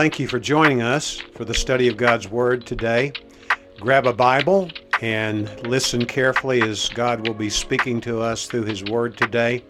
[0.00, 3.12] Thank you for joining us for the study of God's Word today.
[3.78, 4.70] Grab a Bible
[5.02, 9.62] and listen carefully as God will be speaking to us through His Word today.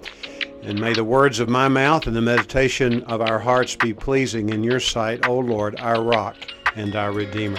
[0.63, 4.51] And may the words of my mouth and the meditation of our hearts be pleasing
[4.51, 6.37] in your sight, O Lord, our rock
[6.77, 7.59] and our Redeemer.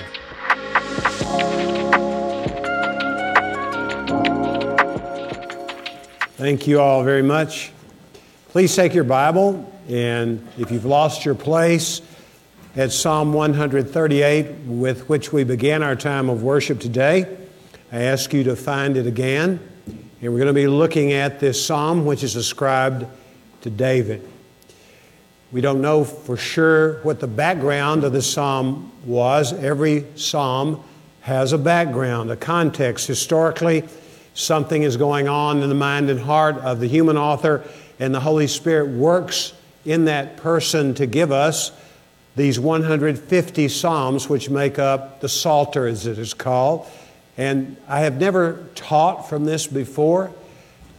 [6.37, 7.73] Thank you all very much.
[8.47, 12.01] Please take your Bible, and if you've lost your place,
[12.75, 17.25] at Psalm 138, with which we began our time of worship today,
[17.91, 19.59] I ask you to find it again.
[20.21, 23.05] And we're going to be looking at this psalm, which is ascribed
[23.61, 24.25] to David.
[25.51, 29.51] We don't know for sure what the background of the psalm was.
[29.51, 30.81] Every psalm
[31.21, 33.05] has a background, a context.
[33.05, 33.83] Historically,
[34.33, 37.65] something is going on in the mind and heart of the human author,
[37.99, 39.51] and the Holy Spirit works
[39.83, 41.73] in that person to give us
[42.35, 46.87] these 150 psalms, which make up the Psalter, as it is called.
[47.37, 50.31] And I have never taught from this before,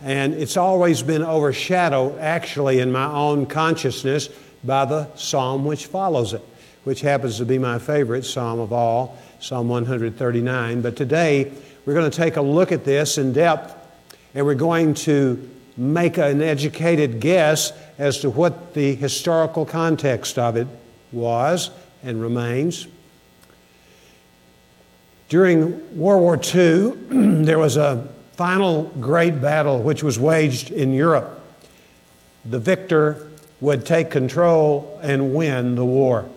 [0.02, 4.28] and it's always been overshadowed, actually, in my own consciousness
[4.64, 6.42] by the psalm which follows it,
[6.84, 10.82] which happens to be my favorite psalm of all, Psalm 139.
[10.82, 11.52] But today,
[11.84, 13.74] we're going to take a look at this in depth,
[14.34, 20.56] and we're going to make an educated guess as to what the historical context of
[20.56, 20.66] it
[21.12, 21.70] was
[22.02, 22.86] and remains.
[25.28, 31.40] During World War II, there was a final great battle which was waged in Europe.
[32.44, 33.28] The victor
[33.60, 36.28] would take control and win the war.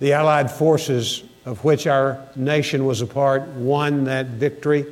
[0.00, 4.86] The Allied forces, of which our nation was a part, won that victory.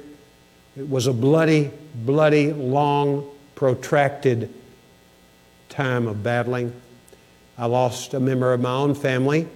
[0.77, 4.53] It was a bloody, bloody, long, protracted
[5.69, 6.73] time of battling.
[7.59, 9.49] I lost a member of my own family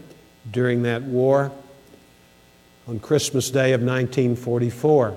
[0.50, 1.52] during that war
[2.88, 5.16] on Christmas Day of 1944.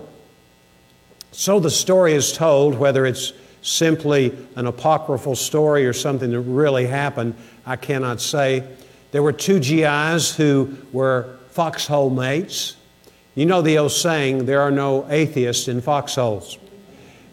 [1.31, 6.85] So the story is told, whether it's simply an apocryphal story or something that really
[6.85, 7.35] happened,
[7.65, 8.67] I cannot say.
[9.11, 12.75] There were two GIs who were foxhole mates.
[13.35, 16.57] You know the old saying, there are no atheists in foxholes.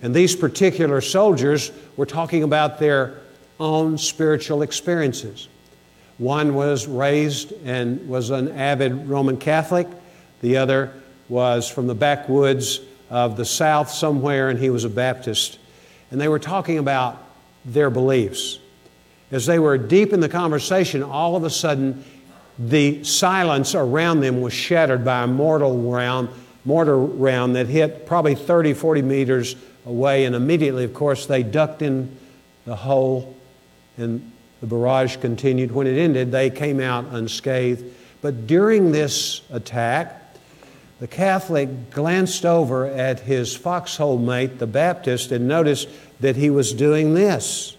[0.01, 3.20] And these particular soldiers were talking about their
[3.61, 5.49] own spiritual experiences.
[6.19, 9.87] One was raised and was an avid Roman Catholic,
[10.41, 10.93] the other
[11.29, 15.59] was from the backwoods of the South somewhere, and he was a Baptist.
[16.11, 17.23] And they were talking about
[17.65, 18.59] their beliefs.
[19.31, 22.05] As they were deep in the conversation, all of a sudden,
[22.59, 26.29] the silence around them was shattered by a mortar round,
[26.65, 29.57] mortar round that hit probably 30, 40 meters
[29.87, 32.17] away, and immediately, of course, they ducked in
[32.65, 33.37] the hole
[34.01, 35.73] and the barrage continued.
[35.73, 37.85] When it ended, they came out unscathed.
[38.23, 40.17] But during this attack,
[41.01, 45.89] the Catholic glanced over at his foxhole mate, the Baptist, and noticed
[46.21, 47.77] that he was doing this.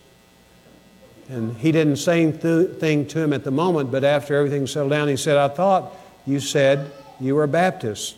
[1.29, 5.07] And he didn't say anything to him at the moment, but after everything settled down,
[5.07, 5.93] he said, I thought
[6.25, 8.15] you said you were a Baptist.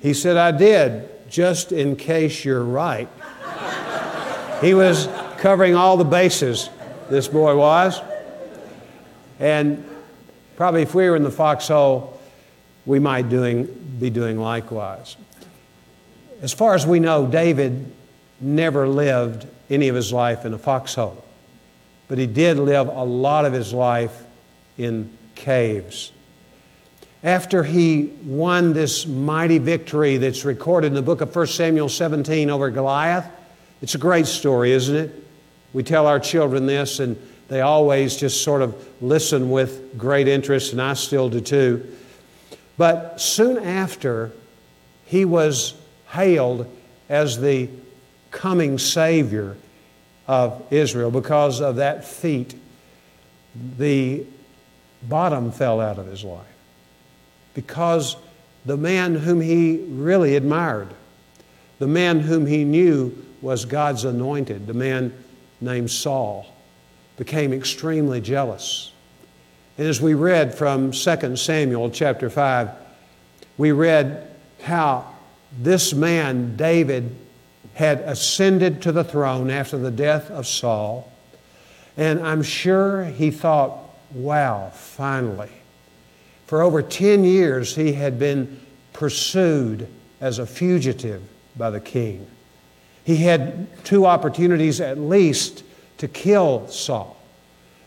[0.00, 3.08] He said, I did, just in case you're right.
[4.62, 6.70] he was covering all the bases
[7.12, 8.00] this boy was.
[9.38, 9.84] And
[10.56, 12.18] probably if we were in the foxhole,
[12.86, 13.64] we might doing,
[14.00, 15.16] be doing likewise.
[16.40, 17.92] As far as we know, David
[18.40, 21.22] never lived any of his life in a foxhole,
[22.08, 24.24] but he did live a lot of his life
[24.78, 26.12] in caves.
[27.22, 32.50] After he won this mighty victory that's recorded in the book of 1 Samuel 17
[32.50, 33.26] over Goliath,
[33.82, 35.21] it's a great story, isn't it?
[35.72, 37.16] We tell our children this, and
[37.48, 41.86] they always just sort of listen with great interest, and I still do too.
[42.76, 44.32] But soon after,
[45.04, 45.74] he was
[46.08, 46.66] hailed
[47.08, 47.68] as the
[48.30, 49.56] coming Savior
[50.26, 52.54] of Israel because of that feat.
[53.76, 54.24] The
[55.02, 56.46] bottom fell out of his life
[57.54, 58.16] because
[58.64, 60.88] the man whom he really admired,
[61.78, 65.12] the man whom he knew was God's anointed, the man
[65.62, 66.46] named Saul,
[67.16, 68.92] became extremely jealous.
[69.78, 72.70] And as we read from 2 Samuel chapter 5,
[73.56, 74.28] we read
[74.62, 75.14] how
[75.60, 77.16] this man, David,
[77.74, 81.10] had ascended to the throne after the death of Saul.
[81.96, 83.78] And I'm sure he thought,
[84.12, 85.50] wow, finally.
[86.46, 88.60] For over 10 years, he had been
[88.92, 89.88] pursued
[90.20, 91.22] as a fugitive
[91.56, 92.26] by the king.
[93.04, 95.64] He had two opportunities at least
[95.98, 97.16] to kill Saul.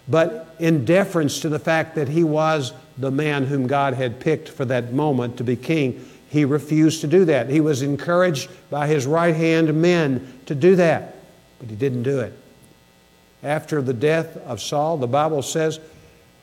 [0.07, 4.47] but in deference to the fact that he was the man whom God had picked
[4.47, 7.49] for that moment to be king, he refused to do that.
[7.49, 11.15] He was encouraged by his right hand men to do that,
[11.59, 12.33] but he didn't do it.
[13.43, 15.79] After the death of Saul, the Bible says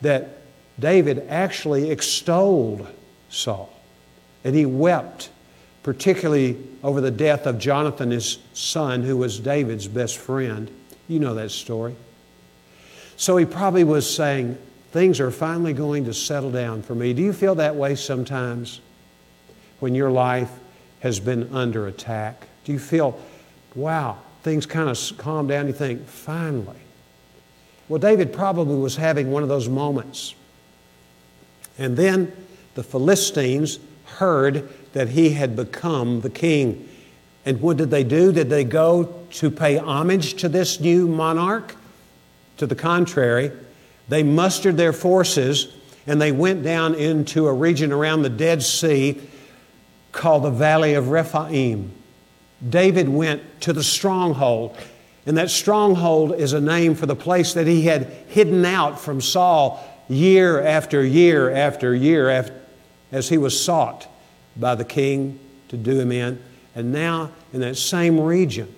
[0.02, 0.38] that
[0.78, 2.86] David actually extolled
[3.30, 3.72] Saul
[4.44, 5.30] and he wept,
[5.82, 10.70] particularly over the death of Jonathan, his son, who was David's best friend.
[11.08, 11.94] You know that story.
[13.16, 14.58] So he probably was saying,
[14.92, 17.14] Things are finally going to settle down for me.
[17.14, 18.82] Do you feel that way sometimes
[19.80, 20.50] when your life
[21.00, 22.46] has been under attack?
[22.64, 23.18] Do you feel,
[23.74, 25.66] wow, things kind of calm down?
[25.66, 26.76] You think, finally.
[27.88, 30.34] Well, David probably was having one of those moments.
[31.78, 32.30] And then
[32.74, 36.88] the Philistines heard that he had become the king.
[37.44, 38.32] And what did they do?
[38.32, 41.76] Did they go to pay homage to this new monarch?
[42.58, 43.50] To the contrary,
[44.08, 45.74] they mustered their forces
[46.06, 49.20] and they went down into a region around the Dead Sea
[50.10, 51.92] called the Valley of Rephaim.
[52.68, 54.76] David went to the stronghold,
[55.26, 59.20] and that stronghold is a name for the place that he had hidden out from
[59.20, 62.60] Saul year after year after year after,
[63.10, 64.11] as he was sought
[64.56, 65.38] by the king
[65.68, 66.42] to do him in.
[66.74, 68.74] And now, in that same region,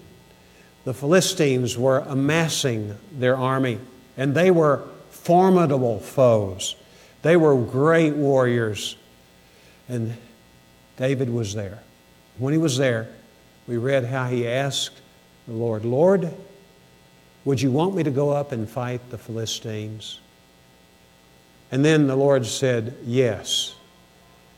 [0.84, 3.78] the Philistines were amassing their army,
[4.16, 6.76] and they were formidable foes.
[7.22, 8.96] They were great warriors.
[9.88, 10.14] And
[10.96, 11.78] David was there.
[12.38, 13.08] When he was there,
[13.66, 15.00] we read how he asked
[15.46, 16.32] the Lord, Lord,
[17.44, 20.20] would you want me to go up and fight the Philistines?
[21.70, 23.74] And then the Lord said, Yes.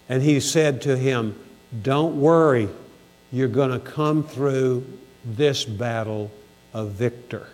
[0.08, 1.38] And he said to him,
[1.82, 2.68] Don't worry,
[3.32, 4.86] you're going to come through
[5.24, 6.30] this battle
[6.72, 7.48] a victor.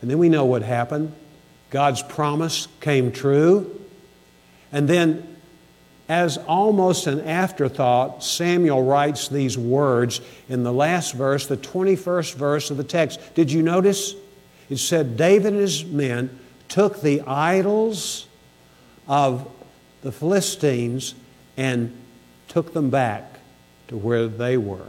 [0.00, 1.14] And then we know what happened.
[1.70, 3.80] God's promise came true.
[4.72, 5.36] And then,
[6.08, 12.70] as almost an afterthought, Samuel writes these words in the last verse, the 21st verse
[12.70, 13.20] of the text.
[13.34, 14.14] Did you notice?
[14.70, 16.38] It said, David and his men
[16.68, 18.26] took the idols
[19.06, 19.50] of
[20.02, 21.14] the Philistines
[21.58, 21.94] and
[22.46, 23.40] took them back
[23.88, 24.86] to where they were.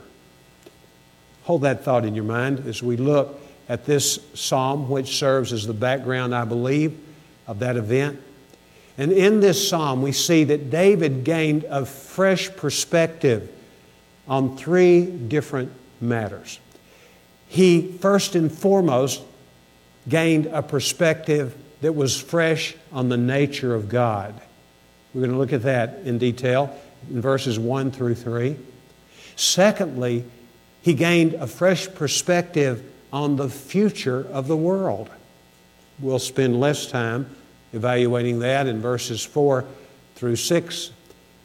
[1.43, 5.65] Hold that thought in your mind as we look at this psalm, which serves as
[5.65, 6.97] the background, I believe,
[7.47, 8.21] of that event.
[8.97, 13.49] And in this psalm, we see that David gained a fresh perspective
[14.27, 16.59] on three different matters.
[17.47, 19.23] He, first and foremost,
[20.07, 24.39] gained a perspective that was fresh on the nature of God.
[25.13, 26.77] We're going to look at that in detail
[27.09, 28.57] in verses 1 through 3.
[29.35, 30.25] Secondly,
[30.81, 35.09] he gained a fresh perspective on the future of the world.
[35.99, 37.35] We'll spend less time
[37.73, 39.65] evaluating that in verses 4
[40.15, 40.91] through 6.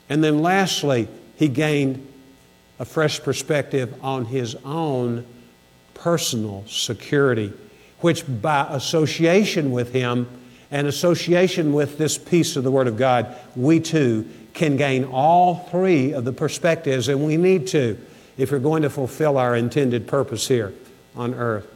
[0.09, 2.07] And then lastly, he gained
[2.79, 5.27] a fresh perspective on his own
[5.95, 7.53] personal security,
[8.01, 10.29] which by association with him
[10.71, 15.57] and association with this piece of the Word of God, we too can gain all
[15.71, 17.99] three of the perspectives, and we need to
[18.37, 20.73] if we're going to fulfill our intended purpose here
[21.15, 21.67] on earth.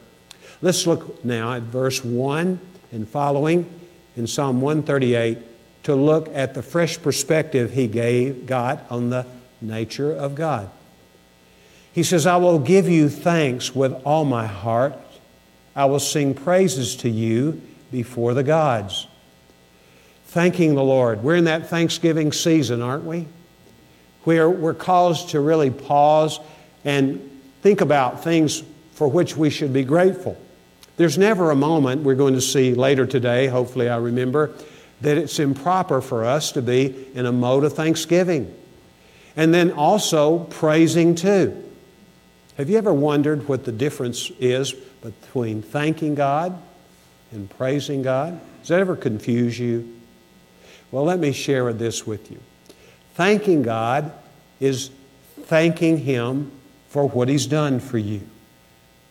[0.61, 2.59] Let's look now at verse 1
[2.91, 3.69] and following
[4.17, 5.39] in Psalm 138
[5.85, 9.25] to look at the fresh perspective he gave, got on the
[9.61, 10.69] nature of God.
[11.93, 14.95] He says, I will give you thanks with all my heart.
[15.75, 19.07] I will sing praises to you before the gods.
[20.27, 21.23] Thanking the Lord.
[21.23, 23.27] We're in that Thanksgiving season, aren't we?
[24.25, 26.39] We're, we're caused to really pause
[26.85, 27.31] and
[27.63, 30.39] think about things for which we should be grateful.
[30.97, 34.53] There's never a moment we're going to see later today, hopefully I remember,
[35.01, 38.55] that it's improper for us to be in a mode of thanksgiving.
[39.37, 41.65] And then also praising too.
[42.57, 46.61] Have you ever wondered what the difference is between thanking God
[47.31, 48.41] and praising God?
[48.61, 49.97] Does that ever confuse you?
[50.91, 52.41] Well, let me share this with you.
[53.15, 54.13] Thanking God
[54.61, 54.91] is
[55.43, 56.51] thanking Him
[56.89, 58.23] for what He's done for you.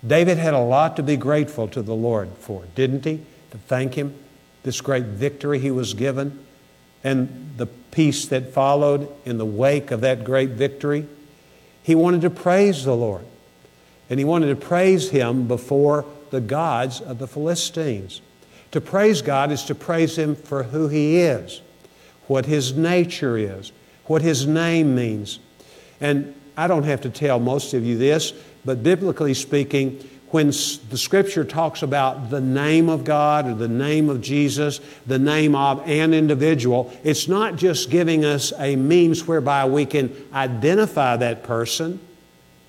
[0.06, 3.22] David had a lot to be grateful to the Lord for, didn't he?
[3.52, 4.16] To thank Him,
[4.64, 6.46] this great victory He was given,
[7.04, 11.08] and the peace that followed in the wake of that great victory.
[11.84, 13.26] He wanted to praise the Lord,
[14.10, 18.22] and he wanted to praise Him before the gods of the Philistines.
[18.72, 21.62] To praise God is to praise Him for who He is,
[22.28, 23.72] what His nature is,
[24.06, 25.40] what His name means.
[26.02, 28.34] And I don't have to tell most of you this,
[28.66, 34.10] but biblically speaking, when the scripture talks about the name of God or the name
[34.10, 39.66] of Jesus, the name of an individual, it's not just giving us a means whereby
[39.66, 42.02] we can identify that person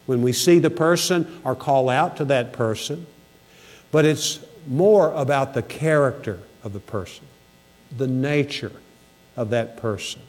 [0.07, 3.07] when we see the person or call out to that person,
[3.91, 7.25] but it's more about the character of the person,
[7.97, 8.73] the nature
[9.37, 10.21] of that person.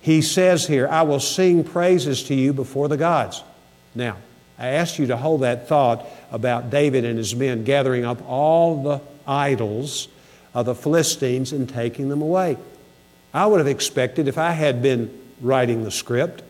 [0.00, 3.42] He says here, I will sing praises to you before the gods.
[3.94, 4.16] Now,
[4.58, 8.82] I ask you to hold that thought about David and his men gathering up all
[8.82, 10.08] the idols
[10.54, 12.56] of the Philistines and taking them away.
[13.32, 16.42] I would have expected, if I had been writing the script,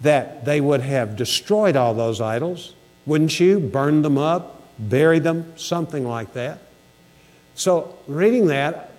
[0.00, 2.74] that they would have destroyed all those idols,
[3.04, 3.60] wouldn't you?
[3.60, 6.58] Burned them up, buried them, something like that.
[7.54, 8.92] So, reading that,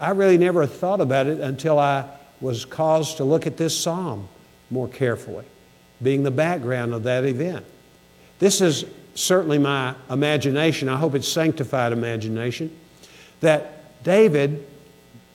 [0.00, 2.08] I really never thought about it until I
[2.40, 4.28] was caused to look at this psalm
[4.70, 5.44] more carefully,
[6.02, 7.66] being the background of that event.
[8.38, 10.88] This is certainly my imagination.
[10.88, 12.74] I hope it's sanctified imagination.
[13.40, 14.66] That David,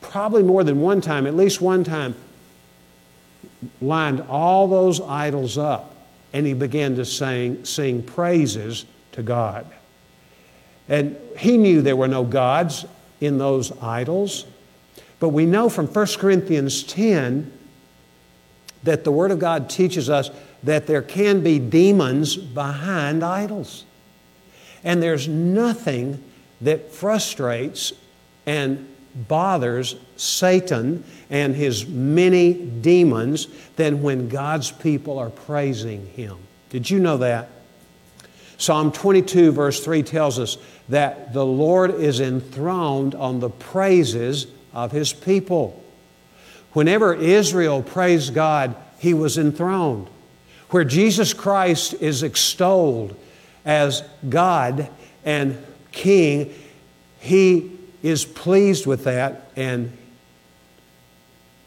[0.02, 2.16] probably more than one time, at least one time,
[3.82, 5.96] lined all those idols up
[6.34, 9.66] and he began to sing, sing praises to God.
[10.88, 12.86] And he knew there were no gods
[13.20, 14.46] in those idols.
[15.20, 17.52] But we know from 1 Corinthians 10
[18.84, 20.30] that the Word of God teaches us
[20.64, 23.86] that there can be demons behind idols.
[24.84, 26.24] And there's nothing
[26.62, 27.94] that frustrates
[28.46, 28.88] and
[29.28, 36.38] bothers Satan and his many demons than when God's people are praising him.
[36.70, 37.50] Did you know that?
[38.58, 40.58] Psalm 22, verse 3 tells us
[40.90, 45.84] that the Lord is enthroned on the praises of his people.
[46.74, 50.08] Whenever Israel praised God, he was enthroned.
[50.70, 53.16] Where Jesus Christ is extolled
[53.66, 54.90] as God
[55.24, 56.54] and King,
[57.20, 57.72] he
[58.04, 59.98] is pleased with that, and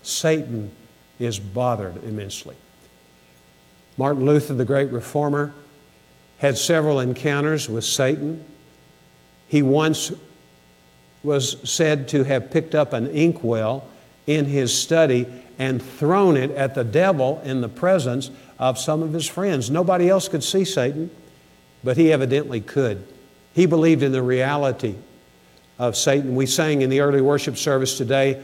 [0.02, 0.70] Satan
[1.18, 2.54] is bothered immensely.
[3.96, 5.52] Martin Luther, the great reformer,
[6.38, 8.44] had several encounters with Satan.
[9.48, 10.12] He once
[11.22, 13.86] was said to have picked up an inkwell
[14.26, 15.26] in his study
[15.58, 19.70] and thrown it at the devil in the presence of some of his friends.
[19.70, 21.10] Nobody else could see Satan,
[21.82, 23.06] but he evidently could.
[23.54, 24.94] He believed in the reality
[25.78, 26.36] of Satan.
[26.36, 28.40] We sang in the early worship service today,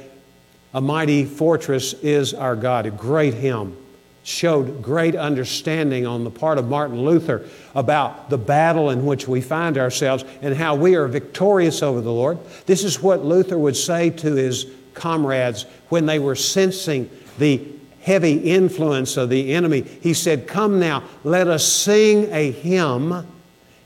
[0.72, 3.76] A Mighty Fortress is Our God, a great hymn.
[4.24, 9.42] Showed great understanding on the part of Martin Luther about the battle in which we
[9.42, 12.38] find ourselves and how we are victorious over the Lord.
[12.64, 17.66] This is what Luther would say to his comrades when they were sensing the
[18.00, 19.82] heavy influence of the enemy.
[19.82, 23.26] He said, Come now, let us sing a hymn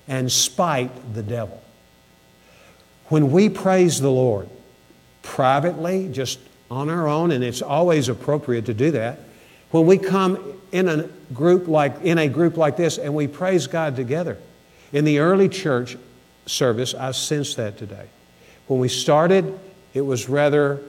[0.06, 1.62] and spite the devil.
[3.06, 4.48] When we praise the Lord
[5.22, 6.38] privately, just
[6.70, 9.20] on our own, and it's always appropriate to do that,
[9.70, 13.66] when we come in a group like in a group like this and we praise
[13.66, 14.38] God together.
[14.92, 15.96] In the early church
[16.46, 18.08] service, I sense that today.
[18.66, 19.58] When we started,
[19.94, 20.80] it was rather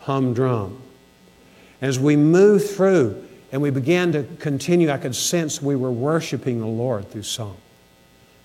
[0.00, 0.82] humdrum.
[1.80, 6.60] As we moved through and we began to continue, I could sense we were worshiping
[6.60, 7.56] the Lord through song.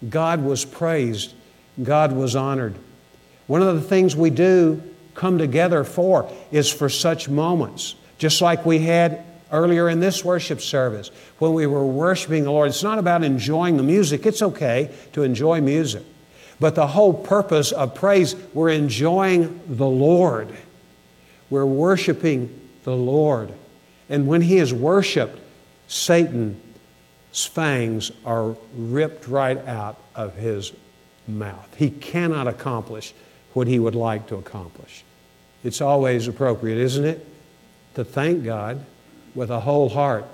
[0.09, 1.33] God was praised,
[1.81, 2.75] God was honored.
[3.47, 4.81] One of the things we do
[5.13, 10.61] come together for is for such moments, just like we had earlier in this worship
[10.61, 12.69] service when we were worshiping the Lord.
[12.69, 16.03] It's not about enjoying the music, it's okay to enjoy music.
[16.59, 20.49] But the whole purpose of praise, we're enjoying the Lord.
[21.49, 23.51] We're worshiping the Lord.
[24.09, 25.39] And when He is worshiped,
[25.91, 26.55] Satan's
[27.33, 30.71] fangs are ripped right out of his
[31.27, 31.67] mouth.
[31.75, 33.13] He cannot accomplish
[33.53, 35.03] what he would like to accomplish.
[35.63, 37.27] It's always appropriate, isn't it?
[37.95, 38.85] To thank God
[39.35, 40.25] with a whole heart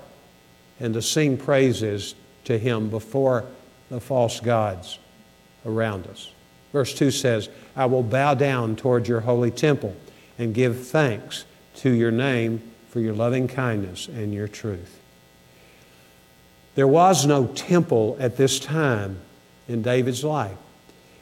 [0.80, 2.14] and to sing praises
[2.44, 3.44] to Him before
[3.90, 4.98] the false gods
[5.64, 6.30] around us.
[6.72, 9.96] Verse 2 says, I will bow down toward your holy temple
[10.38, 11.44] and give thanks
[11.76, 15.00] to your name for your loving kindness and your truth.
[16.74, 19.20] There was no temple at this time
[19.66, 20.56] in David's life.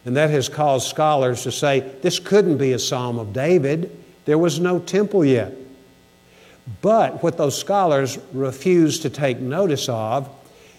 [0.05, 3.91] And that has caused scholars to say this couldn't be a Psalm of David.
[4.25, 5.53] There was no temple yet.
[6.83, 10.29] But what those scholars refuse to take notice of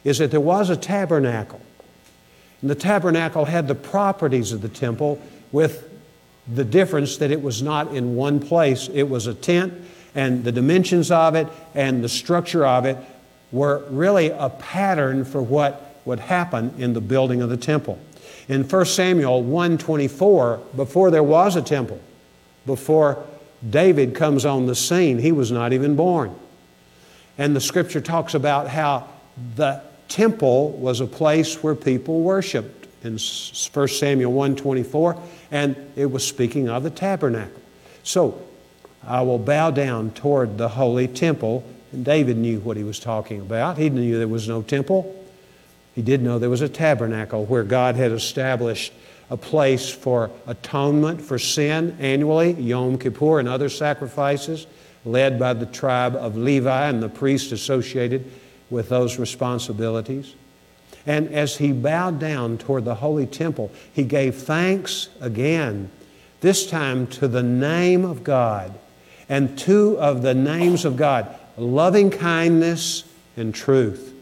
[0.03, 1.61] is that there was a tabernacle.
[2.61, 5.89] And the tabernacle had the properties of the temple with
[6.53, 8.89] the difference that it was not in one place.
[8.93, 9.73] It was a tent,
[10.15, 12.97] and the dimensions of it and the structure of it
[13.51, 17.99] were really a pattern for what would happen in the building of the temple.
[18.47, 21.99] In 1 Samuel 1:24, before there was a temple,
[22.65, 23.23] before
[23.67, 26.35] David comes on the scene, he was not even born.
[27.37, 29.07] And the scripture talks about how
[29.55, 35.19] the temple was a place where people worshiped in 1 Samuel 1:24
[35.51, 37.61] and it was speaking of the tabernacle.
[38.03, 38.41] So,
[39.05, 41.63] I will bow down toward the holy temple.
[41.93, 43.77] And David knew what he was talking about.
[43.77, 45.13] He knew there was no temple.
[45.95, 48.91] He did know there was a tabernacle where God had established
[49.29, 54.67] a place for atonement for sin annually, Yom Kippur and other sacrifices,
[55.05, 58.29] led by the tribe of Levi and the priest associated
[58.69, 60.35] with those responsibilities.
[61.05, 65.89] And as he bowed down toward the holy temple, he gave thanks again,
[66.41, 68.77] this time to the name of God.
[69.29, 73.03] And two of the names of God loving kindness
[73.35, 74.13] and truth.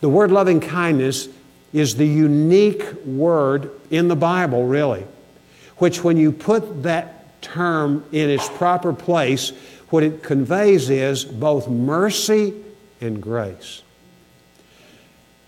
[0.00, 1.28] The word loving kindness
[1.72, 5.04] is the unique word in the Bible, really,
[5.76, 9.52] which, when you put that term in its proper place,
[9.90, 12.54] what it conveys is both mercy
[13.00, 13.82] and grace.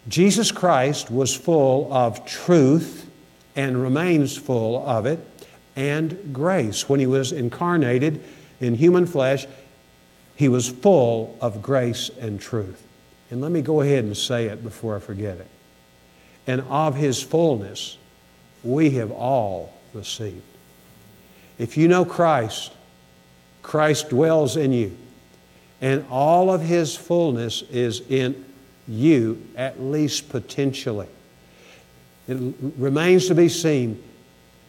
[0.08, 3.08] Jesus Christ was full of truth
[3.54, 5.20] and remains full of it
[5.76, 6.88] and grace.
[6.88, 8.22] When he was incarnated
[8.61, 9.46] in human flesh,
[10.34, 12.84] he was full of grace and truth.
[13.30, 15.46] And let me go ahead and say it before I forget it.
[16.46, 17.96] And of his fullness,
[18.64, 20.42] we have all received.
[21.59, 22.73] If you know Christ,
[23.62, 24.97] Christ dwells in you,
[25.81, 28.45] and all of his fullness is in
[28.88, 31.09] you, at least potentially.
[32.28, 32.38] It
[32.78, 34.02] remains to be seen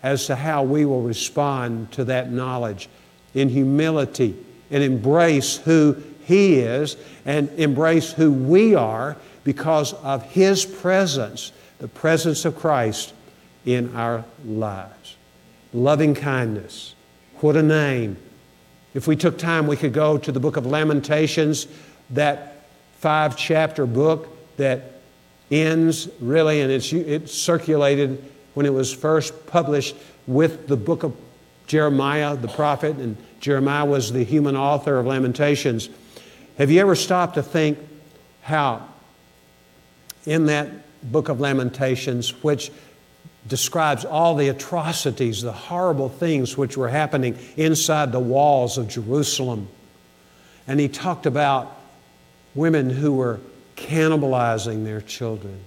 [0.01, 2.89] as to how we will respond to that knowledge
[3.33, 4.35] in humility
[4.69, 5.95] and embrace who
[6.25, 13.13] He is and embrace who we are because of His presence, the presence of Christ
[13.65, 15.15] in our lives.
[15.73, 16.95] Loving kindness.
[17.35, 18.17] What a name.
[18.93, 21.67] If we took time, we could go to the book of Lamentations,
[22.11, 22.65] that
[22.99, 25.01] five chapter book that
[25.49, 28.23] ends really, and it's, it circulated
[28.53, 29.95] when it was first published
[30.27, 31.15] with the book of
[31.67, 35.89] Jeremiah, the prophet, and Jeremiah was the human author of Lamentations.
[36.57, 37.79] Have you ever stopped to think
[38.41, 38.87] how
[40.25, 40.69] in that
[41.11, 42.71] book of Lamentations, which
[43.47, 49.67] describes all the atrocities, the horrible things which were happening inside the walls of Jerusalem,
[50.67, 51.77] and he talked about
[52.55, 53.39] women who were
[53.75, 55.59] cannibalizing their children,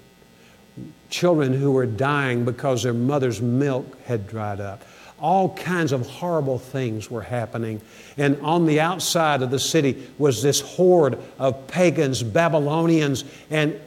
[1.11, 4.83] children who were dying because their mother's milk had dried up.
[5.19, 7.81] All kinds of horrible things were happening.
[8.19, 13.81] And on the outside of the city was this horde of pagans, Babylonians, and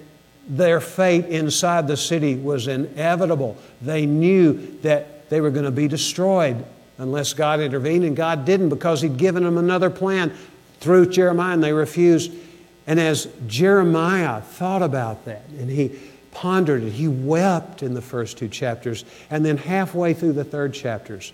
[0.50, 3.56] their fate inside the city was inevitable.
[3.82, 6.66] They knew that they were going to be destroyed
[6.98, 10.34] unless God intervened, and God didn't because He'd given them another plan
[10.80, 12.32] through Jeremiah, and they refused.
[12.88, 15.92] And as Jeremiah thought about that and he
[16.32, 19.06] pondered it, he wept in the first two chapters.
[19.30, 21.32] And then halfway through the third chapters,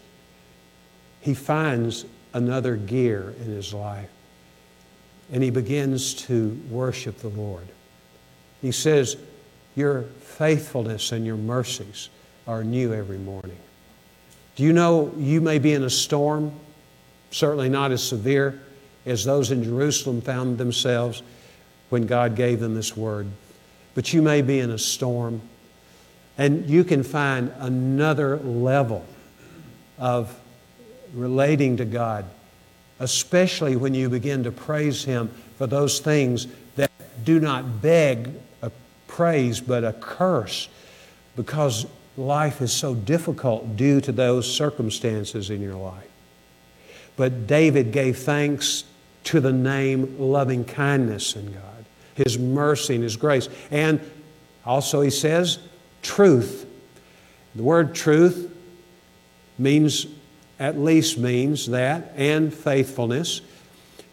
[1.21, 4.10] he finds another gear in his life.
[5.32, 7.67] And he begins to worship the Lord.
[8.65, 9.17] He says,
[9.75, 12.10] Your faithfulness and your mercies
[12.47, 13.58] are new every morning.
[14.56, 16.51] Do you know you may be in a storm,
[17.32, 18.62] certainly not as severe
[19.06, 21.21] as those in Jerusalem found themselves?
[21.89, 23.28] when God gave them this word.
[23.93, 25.41] But you may be in a storm,
[26.38, 29.06] and you can find another level
[29.97, 30.38] of
[31.13, 32.25] relating to God,
[32.99, 36.91] especially when you begin to praise Him for those things that
[37.23, 38.32] do not beg
[39.15, 40.67] praise but a curse
[41.38, 41.86] because
[42.17, 46.10] life is so difficult due to those circumstances in your life.
[47.15, 48.84] But David gave thanks
[49.25, 51.86] to the name loving kindness in God.
[52.15, 53.47] His mercy and His grace.
[53.71, 54.01] And
[54.65, 55.60] also, He says,
[56.01, 56.65] truth.
[57.56, 58.54] The word truth
[59.58, 60.08] means,
[60.60, 63.39] at least means that, and faithfulness.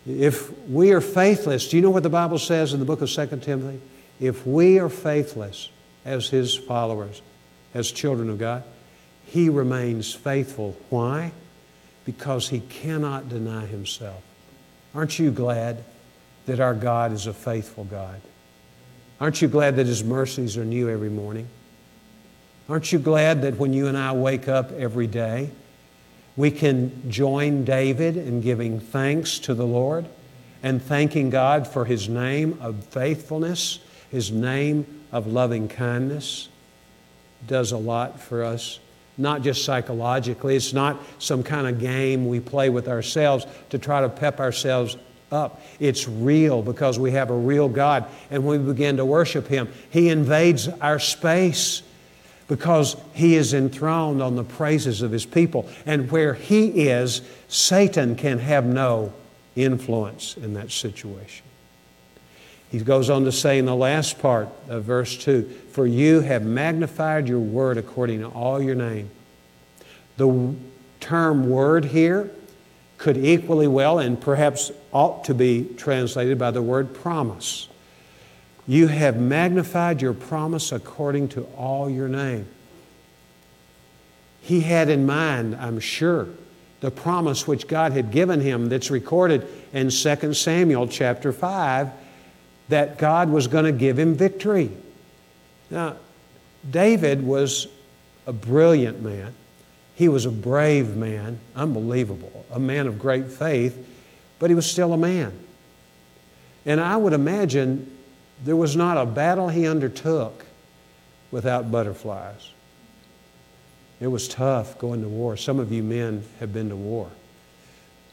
[0.06, 3.10] If we are faithless, do you know what the Bible says in the book of
[3.10, 3.80] 2 Timothy?
[4.22, 5.68] If we are faithless
[6.04, 7.20] as His followers,
[7.74, 8.62] as children of God,
[9.26, 10.76] He remains faithful.
[10.90, 11.32] Why?
[12.04, 14.22] Because He cannot deny Himself.
[14.94, 15.82] Aren't you glad
[16.46, 18.20] that our God is a faithful God?
[19.20, 21.48] Aren't you glad that His mercies are new every morning?
[22.68, 25.50] Aren't you glad that when you and I wake up every day,
[26.36, 30.06] we can join David in giving thanks to the Lord
[30.62, 33.80] and thanking God for His name of faithfulness,
[34.12, 36.50] His name of loving kindness
[37.46, 38.78] does a lot for us,
[39.16, 40.54] not just psychologically.
[40.54, 44.98] It's not some kind of game we play with ourselves to try to pep ourselves
[45.32, 45.62] up.
[45.80, 48.04] It's real because we have a real God.
[48.30, 51.82] And when we begin to worship Him, He invades our space
[52.48, 55.66] because He is enthroned on the praises of His people.
[55.86, 59.14] And where He is, Satan can have no
[59.56, 61.46] influence in that situation.
[62.72, 66.42] He goes on to say in the last part of verse 2 For you have
[66.42, 69.10] magnified your word according to all your name.
[70.16, 70.54] The
[70.98, 72.30] term word here
[72.96, 77.68] could equally well and perhaps ought to be translated by the word promise.
[78.66, 82.46] You have magnified your promise according to all your name.
[84.40, 86.26] He had in mind, I'm sure,
[86.80, 91.90] the promise which God had given him that's recorded in 2 Samuel chapter 5
[92.68, 94.70] that God was going to give him victory.
[95.70, 95.96] Now,
[96.68, 97.66] David was
[98.26, 99.34] a brilliant man.
[99.94, 103.86] He was a brave man, unbelievable, a man of great faith,
[104.38, 105.32] but he was still a man.
[106.64, 107.96] And I would imagine
[108.44, 110.44] there was not a battle he undertook
[111.30, 112.50] without butterflies.
[114.00, 115.36] It was tough going to war.
[115.36, 117.08] Some of you men have been to war.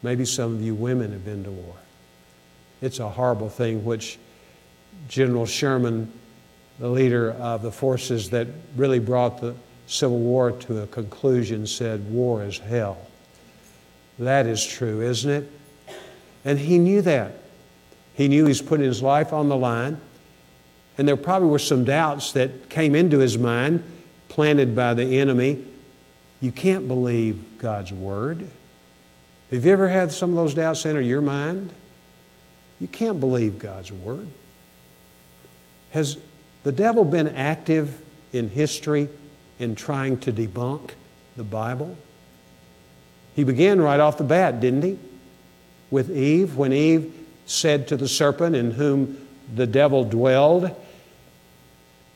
[0.02, 1.74] Maybe some of you women have been to war.
[2.80, 4.18] It's a horrible thing which
[5.08, 6.12] General Sherman,
[6.78, 9.54] the leader of the forces that really brought the
[9.86, 12.98] Civil War to a conclusion, said, War is hell.
[14.18, 15.50] That is true, isn't it?
[16.44, 17.34] And he knew that.
[18.14, 20.00] He knew he's putting his life on the line.
[20.98, 23.82] And there probably were some doubts that came into his mind,
[24.28, 25.64] planted by the enemy.
[26.40, 28.46] You can't believe God's word.
[29.50, 31.72] Have you ever had some of those doubts enter your mind?
[32.78, 34.28] You can't believe God's word.
[35.90, 36.18] Has
[36.62, 38.00] the devil been active
[38.32, 39.08] in history
[39.58, 40.90] in trying to debunk
[41.36, 41.96] the Bible?
[43.34, 44.98] He began right off the bat, didn't he?
[45.90, 47.12] With Eve, when Eve
[47.46, 50.70] said to the serpent in whom the devil dwelled,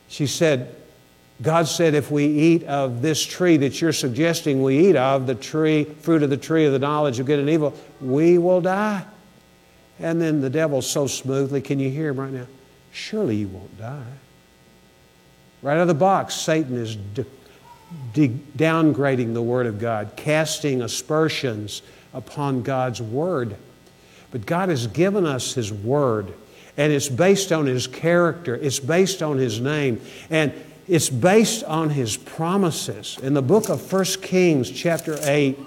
[0.08, 0.76] she said,
[1.42, 5.34] God said, if we eat of this tree that you're suggesting we eat of, the
[5.34, 9.04] tree, fruit of the tree of the knowledge of good and evil, we will die.
[9.98, 12.46] And then the devil so smoothly, can you hear him right now?
[12.94, 14.02] Surely you won't die.
[15.62, 17.26] Right out of the box, Satan is de-
[18.12, 23.56] de- downgrading the Word of God, casting aspersions upon God's Word.
[24.30, 26.32] But God has given us His Word,
[26.76, 30.52] and it's based on His character, it's based on His name, and
[30.86, 33.18] it's based on His promises.
[33.22, 35.58] In the book of 1 Kings, chapter 8,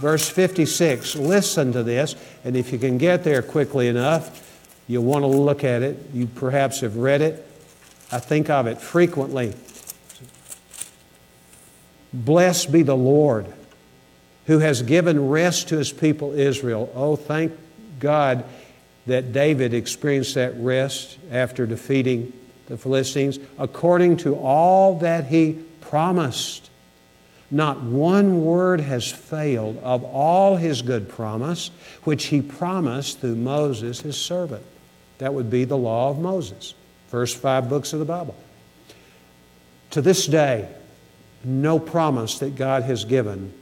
[0.00, 4.47] verse 56, listen to this, and if you can get there quickly enough,
[4.88, 5.98] You'll want to look at it.
[6.12, 7.46] You perhaps have read it.
[8.10, 9.54] I think of it frequently.
[12.12, 13.46] Blessed be the Lord
[14.46, 16.90] who has given rest to his people Israel.
[16.94, 17.52] Oh, thank
[18.00, 18.44] God
[19.06, 22.32] that David experienced that rest after defeating
[22.66, 26.70] the Philistines according to all that he promised.
[27.50, 31.70] Not one word has failed of all his good promise,
[32.04, 34.64] which he promised through Moses, his servant.
[35.18, 36.74] That would be the law of Moses,
[37.08, 38.36] first five books of the Bible.
[39.90, 40.68] To this day,
[41.44, 43.52] no promise that God has given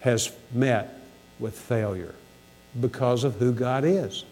[0.00, 0.98] has met
[1.38, 2.14] with failure
[2.78, 4.24] because of who God is.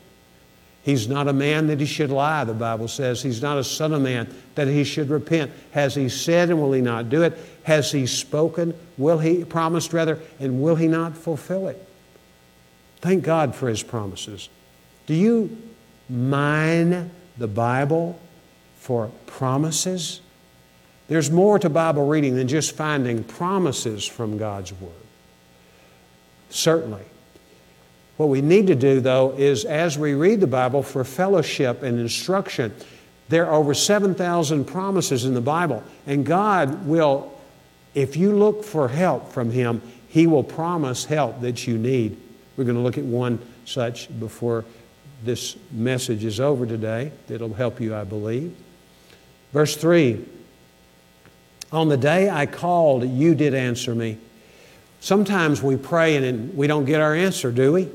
[0.83, 3.23] He's not a man that he should lie, the Bible says.
[3.23, 5.53] He's not a son of man that he should repent.
[5.73, 7.39] Has he said and will he not do it?
[7.65, 8.73] Has he spoken?
[8.97, 11.87] Will he promised rather and will he not fulfill it?
[13.01, 14.49] Thank God for his promises.
[15.07, 15.57] Do you
[16.09, 18.19] mine the Bible
[18.79, 20.21] for promises.
[21.09, 24.93] There's more to Bible reading than just finding promises from God's Word.
[26.51, 27.05] Certainly.
[28.17, 32.01] What we need to do, though, is as we read the Bible for fellowship and
[32.01, 32.75] instruction,
[33.29, 37.33] there are over 7,000 promises in the Bible, and God will,
[37.95, 42.21] if you look for help from Him, He will promise help that you need.
[42.57, 44.65] We're going to look at one such before
[45.23, 47.13] this message is over today.
[47.29, 48.57] It'll help you, I believe.
[49.53, 50.25] Verse 3
[51.73, 54.19] On the day I called, you did answer me.
[55.01, 57.89] Sometimes we pray and we don't get our answer, do we?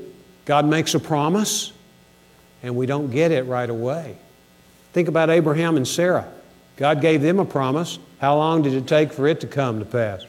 [0.44, 1.72] God makes a promise
[2.62, 4.16] and we don't get it right away.
[4.92, 6.30] Think about Abraham and Sarah.
[6.76, 7.98] God gave them a promise.
[8.20, 10.24] How long did it take for it to come to pass?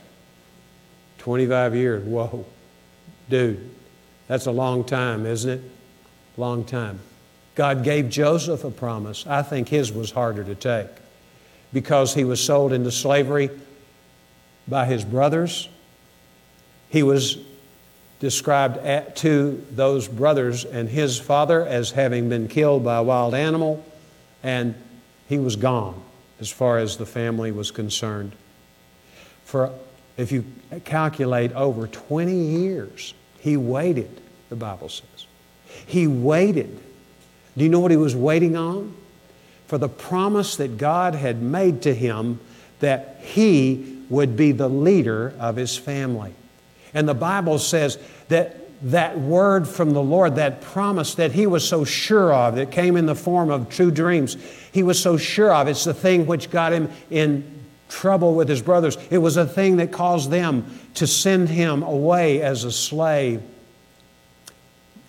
[1.19, 2.03] 25 years.
[2.03, 2.45] Whoa.
[3.29, 3.69] Dude,
[4.27, 5.71] that's a long time, isn't it?
[6.37, 6.99] Long time.
[7.55, 9.25] God gave Joseph a promise.
[9.25, 10.87] I think his was harder to take.
[11.73, 13.49] because he was sold into slavery
[14.67, 15.67] by his brothers.
[16.89, 17.37] He was
[18.19, 23.33] described at, to those brothers and his father as having been killed by a wild
[23.33, 23.85] animal,
[24.41, 24.73] and
[25.27, 26.01] he was gone
[26.39, 28.31] as far as the family was concerned.
[29.43, 29.71] For
[30.17, 30.45] if you
[30.85, 35.14] calculate over 20 years, he waited, the Bible says.
[35.85, 36.79] He waited.
[37.57, 38.95] Do you know what he was waiting on?
[39.67, 42.39] For the promise that God had made to him
[42.79, 46.33] that he would be the leader of his family.
[46.93, 51.67] And the Bible says that that word from the Lord, that promise that he was
[51.67, 54.37] so sure of, that came in the form of true dreams,
[54.71, 55.67] he was so sure of.
[55.67, 58.97] It's the thing which got him in trouble with his brothers.
[59.09, 63.41] It was a thing that caused them to send him away as a slave.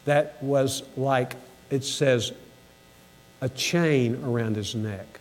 [0.07, 1.37] That was like,
[1.71, 2.33] it says,
[3.41, 5.21] a chain around his neck.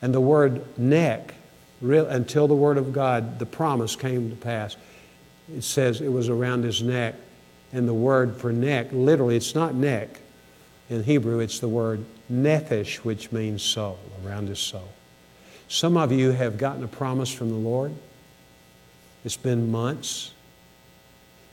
[0.00, 1.34] And the word neck,
[1.82, 4.76] until the word of God, the promise came to pass,
[5.54, 7.16] it says it was around his neck.
[7.72, 10.20] And the word for neck, literally, it's not neck.
[10.88, 14.88] In Hebrew, it's the word nephesh, which means soul, around his soul.
[15.68, 17.92] Some of you have gotten a promise from the Lord.
[19.24, 20.32] It's been months,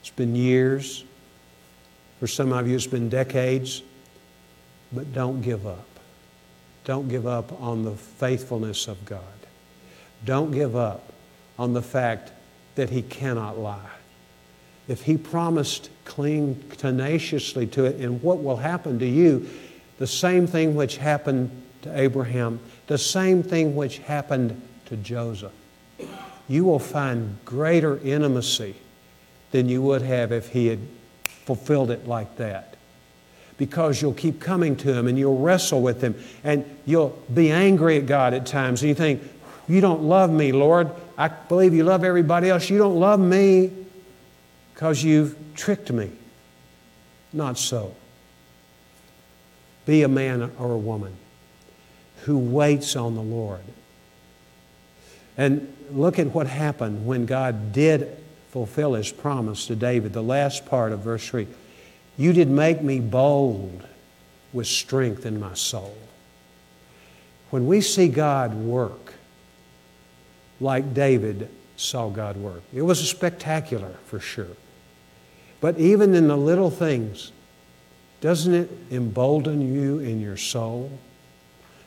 [0.01, 1.03] it's been years.
[2.25, 3.83] For some of you, it's been decades.
[4.91, 5.85] But don't give up.
[6.83, 9.21] Don't give up on the faithfulness of God.
[10.25, 11.13] Don't give up
[11.59, 12.31] on the fact
[12.73, 13.91] that He cannot lie.
[14.87, 19.47] If He promised, cling tenaciously to it, and what will happen to you,
[19.99, 21.51] the same thing which happened
[21.83, 25.53] to Abraham, the same thing which happened to Joseph.
[26.47, 28.77] You will find greater intimacy
[29.51, 30.79] than you would have if he had
[31.45, 32.75] fulfilled it like that.
[33.57, 37.97] Because you'll keep coming to him and you'll wrestle with him and you'll be angry
[37.97, 39.21] at God at times and you think,
[39.67, 40.91] You don't love me, Lord.
[41.17, 42.69] I believe you love everybody else.
[42.69, 43.71] You don't love me
[44.73, 46.11] because you've tricked me.
[47.31, 47.95] Not so.
[49.85, 51.15] Be a man or a woman
[52.23, 53.61] who waits on the Lord.
[55.37, 58.17] And look at what happened when God did
[58.55, 61.45] fulfill his promise to David, the last part of verse 3.
[62.15, 63.85] You did make me bold
[64.53, 65.97] with strength in my soul.
[67.49, 69.15] When we see God work,
[70.61, 74.55] like David saw God work, it was spectacular for sure.
[75.59, 77.33] But even in the little things,
[78.21, 80.97] doesn't it embolden you in your soul?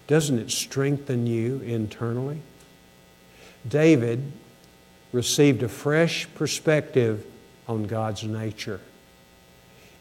[0.07, 2.43] Doesn't it strengthen you internally?
[3.67, 4.35] David
[5.13, 7.25] received a fresh perspective
[7.67, 8.81] on God's nature.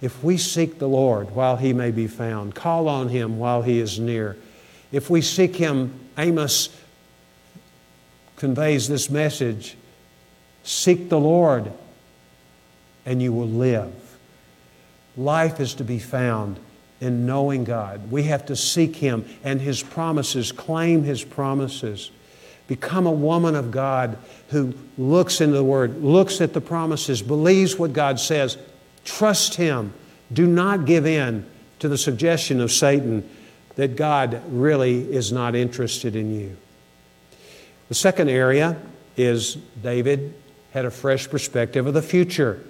[0.01, 3.79] If we seek the Lord while he may be found, call on him while he
[3.79, 4.37] is near.
[4.91, 6.69] If we seek him, Amos
[8.35, 9.75] conveys this message
[10.63, 11.71] seek the Lord
[13.05, 13.93] and you will live.
[15.15, 16.59] Life is to be found
[16.99, 18.11] in knowing God.
[18.11, 22.11] We have to seek Him and His promises, claim His promises.
[22.67, 24.17] Become a woman of God
[24.49, 28.57] who looks into the Word, looks at the promises, believes what God says.
[29.05, 29.93] Trust Him.
[30.31, 31.45] Do not give in
[31.79, 33.27] to the suggestion of Satan
[33.75, 36.57] that God really is not interested in you.
[37.87, 38.77] The second area
[39.15, 40.33] is David
[40.71, 42.63] had a fresh perspective of the future.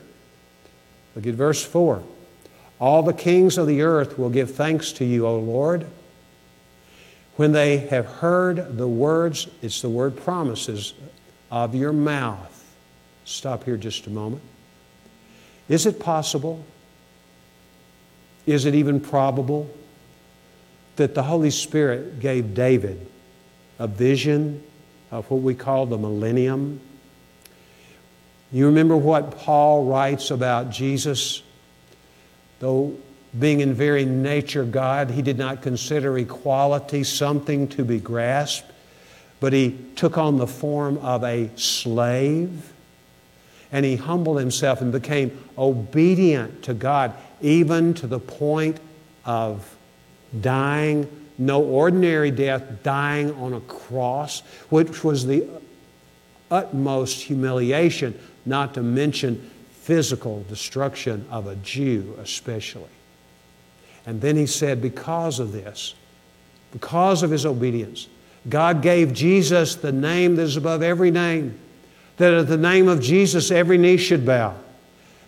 [1.16, 2.04] Look at verse 4.
[2.80, 5.88] All the kings of the earth will give thanks to you, O Lord.
[7.38, 10.94] When they have heard the words, it's the word promises,
[11.50, 12.54] of your mouth.
[13.26, 14.42] Stop here just a moment.
[15.70, 16.66] Is it possible?
[18.46, 19.70] Is it even probable
[20.98, 23.08] that the Holy Spirit gave David
[23.80, 24.64] a vision
[25.12, 26.82] of what we call the millennium?
[28.52, 31.44] You remember what Paul writes about Jesus
[32.60, 32.98] Though
[33.38, 38.72] being in very nature God, he did not consider equality something to be grasped,
[39.40, 42.74] but he took on the form of a slave
[43.72, 48.80] and he humbled himself and became obedient to God, even to the point
[49.26, 49.76] of
[50.42, 55.48] dying, no ordinary death, dying on a cross, which was the
[56.50, 62.90] utmost humiliation, not to mention physical destruction of a Jew, especially.
[64.08, 65.94] And then he said, because of this,
[66.72, 68.08] because of his obedience,
[68.50, 71.60] God gave Jesus the name that is above every name,
[72.16, 74.56] that at the name of Jesus every knee should bow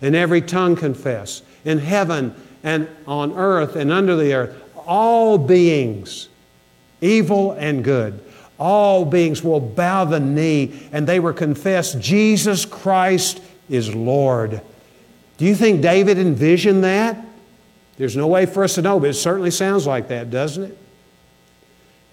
[0.01, 4.55] and every tongue confess, in heaven and on earth and under the earth,
[4.87, 6.29] all beings,
[7.01, 8.17] evil and good,
[8.59, 14.61] All beings will bow the knee and they will confess Jesus Christ is Lord.
[15.37, 17.25] Do you think David envisioned that?
[17.99, 20.77] There's no way for us to know, but it certainly sounds like that, doesn't it?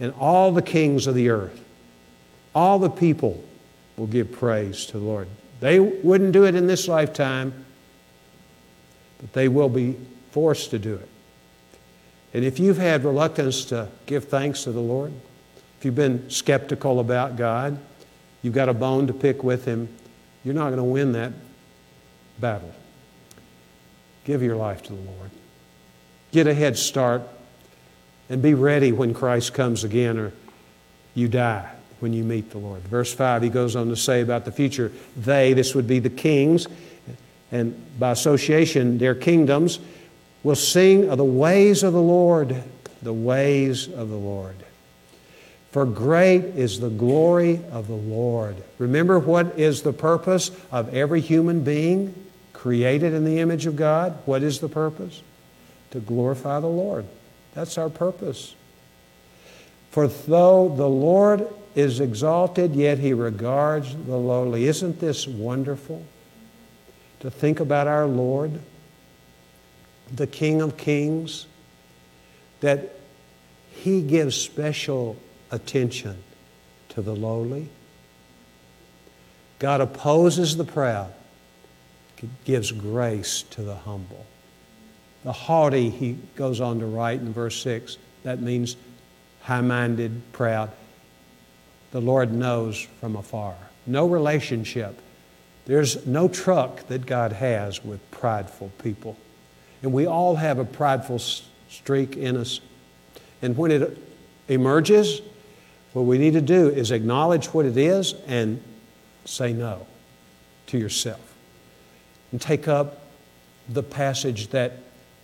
[0.01, 1.64] And all the kings of the earth,
[2.57, 3.42] all the people
[3.96, 5.29] will give praise to the Lord.
[5.61, 7.64] They wouldn't do it in this lifetime,
[9.20, 9.96] but they will be
[10.33, 11.09] forced to do it.
[12.35, 15.12] And if you've had reluctance to give thanks to the Lord,
[15.79, 17.79] if you've been skeptical about God,
[18.42, 19.88] you've got a bone to pick with Him,
[20.44, 21.33] you're not going to win that
[22.40, 22.75] battle.
[24.25, 25.31] Give your life to the Lord.
[26.33, 27.23] Get a head start
[28.29, 30.33] and be ready when Christ comes again or
[31.15, 32.83] you die when you meet the Lord.
[32.83, 36.11] Verse 5, he goes on to say about the future, they, this would be the
[36.11, 36.67] kings,
[37.51, 39.79] and by association, their kingdoms,
[40.43, 42.62] will sing of the ways of the Lord,
[43.03, 44.57] the ways of the Lord.
[45.71, 48.57] For great is the glory of the Lord.
[48.79, 52.15] Remember what is the purpose of every human being
[52.53, 54.19] created in the image of God?
[54.25, 55.23] What is the purpose?
[55.90, 57.07] To glorify the Lord.
[57.55, 58.55] That's our purpose.
[59.90, 64.66] For though the Lord is exalted, yet he regards the lowly.
[64.66, 66.05] Isn't this wonderful?
[67.20, 68.61] To think about our Lord,
[70.14, 71.46] the King of Kings,
[72.61, 72.96] that
[73.70, 75.16] he gives special
[75.51, 76.22] attention
[76.90, 77.68] to the lowly.
[79.59, 81.12] God opposes the proud,
[82.44, 84.27] gives grace to the humble.
[85.27, 88.77] The haughty, he goes on to write in verse 6, that means
[89.43, 90.71] high minded, proud
[91.97, 93.57] the Lord knows from afar.
[93.87, 95.01] No relationship.
[95.65, 99.17] There's no truck that God has with prideful people.
[99.83, 102.61] And we all have a prideful streak in us.
[103.41, 103.99] And when it
[104.47, 105.23] emerges,
[105.95, 108.62] what we need to do is acknowledge what it is and
[109.25, 109.87] say no
[110.67, 111.35] to yourself.
[112.31, 113.01] And take up
[113.69, 114.81] the passage that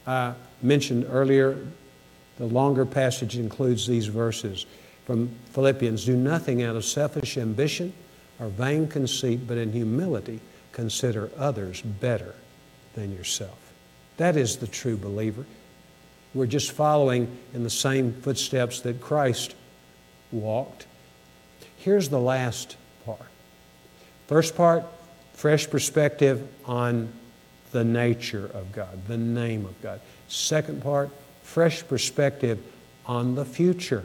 [0.06, 1.58] I mentioned earlier.
[2.38, 4.66] The longer passage includes these verses
[5.04, 7.92] from Philippians do nothing out of selfish ambition
[8.40, 10.40] or vain conceit, but in humility
[10.72, 12.34] consider others better
[12.94, 13.58] than yourself.
[14.16, 15.44] That is the true believer.
[16.34, 19.54] We're just following in the same footsteps that Christ
[20.30, 20.86] walked.
[21.76, 23.20] Here's the last part.
[24.28, 24.84] First part,
[25.34, 27.12] fresh perspective on
[27.72, 30.00] the nature of God, the name of God.
[30.28, 31.10] Second part,
[31.42, 32.62] fresh perspective
[33.06, 34.04] on the future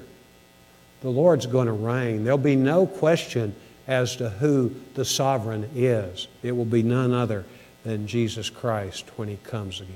[1.01, 2.23] the Lord's going to reign.
[2.23, 3.55] There'll be no question
[3.87, 6.27] as to who the sovereign is.
[6.43, 7.45] It will be none other
[7.83, 9.95] than Jesus Christ when he comes again.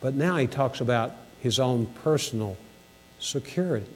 [0.00, 2.56] But now he talks about his own personal
[3.18, 3.86] security.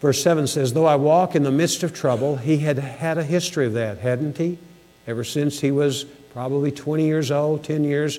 [0.00, 3.24] Verse 7 says, Though I walk in the midst of trouble, he had had a
[3.24, 4.58] history of that, hadn't he?
[5.06, 8.18] Ever since he was probably 20 years old, 10 years,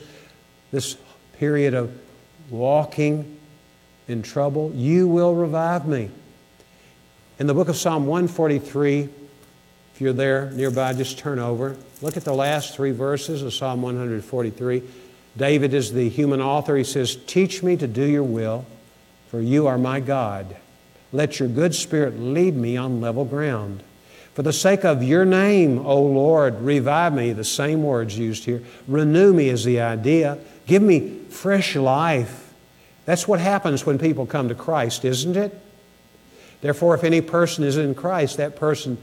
[0.72, 0.98] this
[1.38, 1.92] period of
[2.50, 3.38] walking
[4.08, 6.10] in trouble, you will revive me.
[7.40, 9.10] In the book of Psalm 143,
[9.94, 11.78] if you're there nearby, just turn over.
[12.02, 14.84] Look at the last three verses of Psalm 143.
[15.38, 16.76] David is the human author.
[16.76, 18.66] He says, Teach me to do your will,
[19.30, 20.56] for you are my God.
[21.12, 23.84] Let your good spirit lead me on level ground.
[24.40, 28.64] For the sake of your name, O Lord, revive me, the same words used here.
[28.88, 30.38] Renew me is the idea.
[30.66, 32.54] Give me fresh life.
[33.04, 35.62] That's what happens when people come to Christ, isn't it?
[36.62, 38.98] Therefore, if any person is in Christ, that person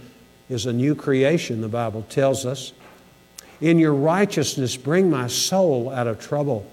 [0.49, 2.73] is a new creation, the Bible tells us.
[3.61, 6.67] In your righteousness, bring my soul out of trouble.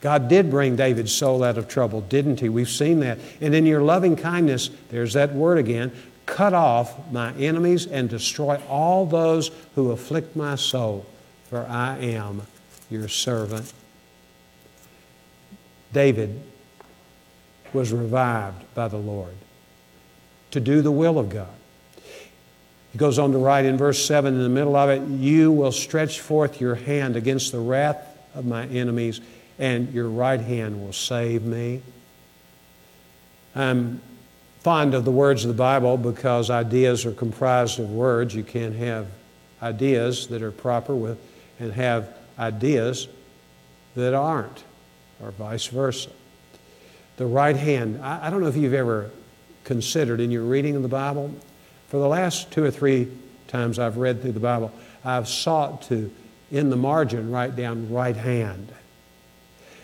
[0.00, 2.48] God did bring David's soul out of trouble, didn't he?
[2.48, 3.18] We've seen that.
[3.40, 5.90] And in your loving kindness, there's that word again
[6.30, 11.04] cut off my enemies and destroy all those who afflict my soul,
[11.48, 12.42] for I am
[12.88, 13.72] your servant.
[15.92, 16.40] David
[17.72, 19.34] was revived by the Lord
[20.52, 21.48] to do the will of God.
[22.92, 25.72] He goes on to write in verse 7 in the middle of it, You will
[25.72, 29.20] stretch forth your hand against the wrath of my enemies,
[29.58, 31.82] and your right hand will save me.
[33.54, 34.00] I'm
[34.60, 38.34] fond of the words of the Bible because ideas are comprised of words.
[38.34, 39.08] You can't have
[39.62, 41.18] ideas that are proper with
[41.58, 43.08] and have ideas
[43.94, 44.64] that aren't,
[45.20, 46.10] or vice versa.
[47.16, 49.10] The right hand, I, I don't know if you've ever
[49.64, 51.34] considered in your reading of the Bible.
[51.88, 53.08] For the last two or three
[53.48, 54.72] times I've read through the Bible,
[55.04, 56.10] I've sought to,
[56.50, 58.72] in the margin, write down right hand.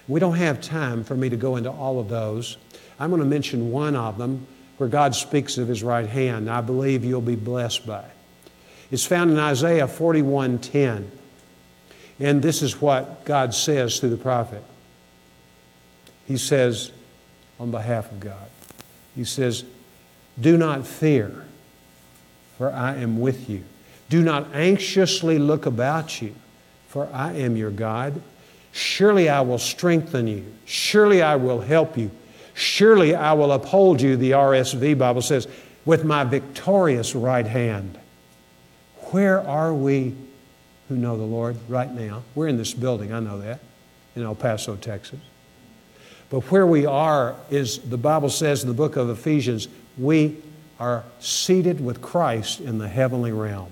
[0.09, 2.59] We don't have time for me to go into all of those.
[2.99, 4.47] I'm going to mention one of them
[4.77, 6.51] where God speaks of his right hand.
[6.51, 8.11] I believe you'll be blessed by it.
[8.91, 11.11] It's found in Isaiah 41:10.
[12.19, 14.63] And this is what God says through the prophet.
[16.27, 16.93] He says
[17.59, 18.49] on behalf of God.
[19.15, 19.65] He says,
[20.41, 21.45] "Do not fear,
[22.59, 23.65] for I am with you.
[24.09, 26.35] Do not anxiously look about you,
[26.89, 28.21] for I am your God.
[28.73, 30.45] Surely I will strengthen you.
[30.65, 32.11] Surely I will help you.
[32.57, 35.47] Surely I will uphold you, the RSV Bible says,
[35.85, 38.01] with my victorious right hand.
[39.11, 40.17] Where are we
[40.89, 42.23] who know the Lord right now?
[42.35, 43.61] We're in this building, I know that,
[44.17, 45.21] in El Paso, Texas.
[46.31, 50.39] But where we are is, the Bible says in the book of Ephesians, we
[50.81, 53.71] are seated with Christ in the heavenly realm.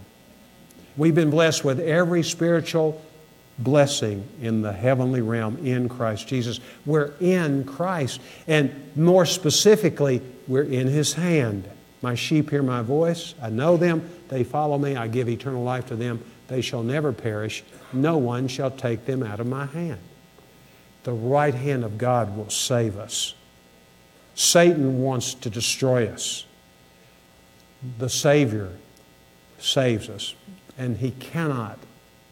[0.98, 3.02] We've been blessed with every spiritual
[3.58, 6.60] blessing in the heavenly realm in Christ Jesus.
[6.84, 8.20] We're in Christ.
[8.46, 11.68] And more specifically, we're in His hand.
[12.02, 13.34] My sheep hear my voice.
[13.40, 14.08] I know them.
[14.28, 14.96] They follow me.
[14.96, 16.22] I give eternal life to them.
[16.48, 17.64] They shall never perish.
[17.92, 20.00] No one shall take them out of my hand.
[21.04, 23.34] The right hand of God will save us.
[24.34, 26.44] Satan wants to destroy us.
[27.98, 28.72] The Savior
[29.58, 30.34] saves us,
[30.76, 31.78] and He cannot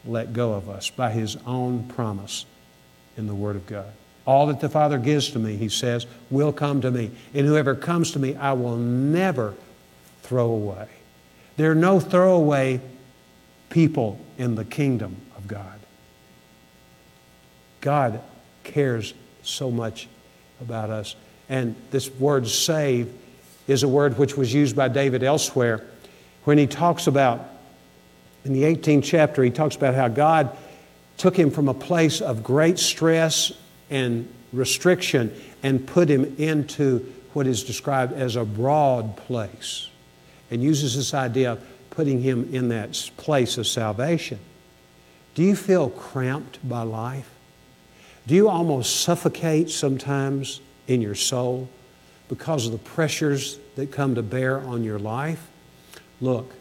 [0.05, 2.45] let go of us by His own promise
[3.17, 3.91] in the Word of God.
[4.25, 7.11] All that the Father gives to me, He says, will come to me.
[7.33, 9.53] And whoever comes to me, I will never
[10.21, 10.87] throw away.
[11.57, 12.81] There are no throwaway
[13.69, 15.79] people in the kingdom of God.
[17.81, 18.21] God
[18.63, 20.07] cares so much
[20.61, 21.15] about us.
[21.49, 23.13] And this word save
[23.67, 25.85] is a word which was used by David elsewhere
[26.45, 27.45] when he talks about,
[28.45, 30.55] in the 18th chapter, he talks about how God
[31.17, 33.53] took him from a place of great stress
[33.89, 36.99] and restriction and put him into
[37.33, 39.89] what is described as a broad place
[40.51, 44.39] and uses this idea of putting him in that place of salvation.
[45.35, 47.29] Do you feel cramped by life?
[48.27, 51.69] Do you almost suffocate sometimes in your soul
[52.29, 55.47] because of the pressures that come to bear on your life?
[56.21, 56.53] Look,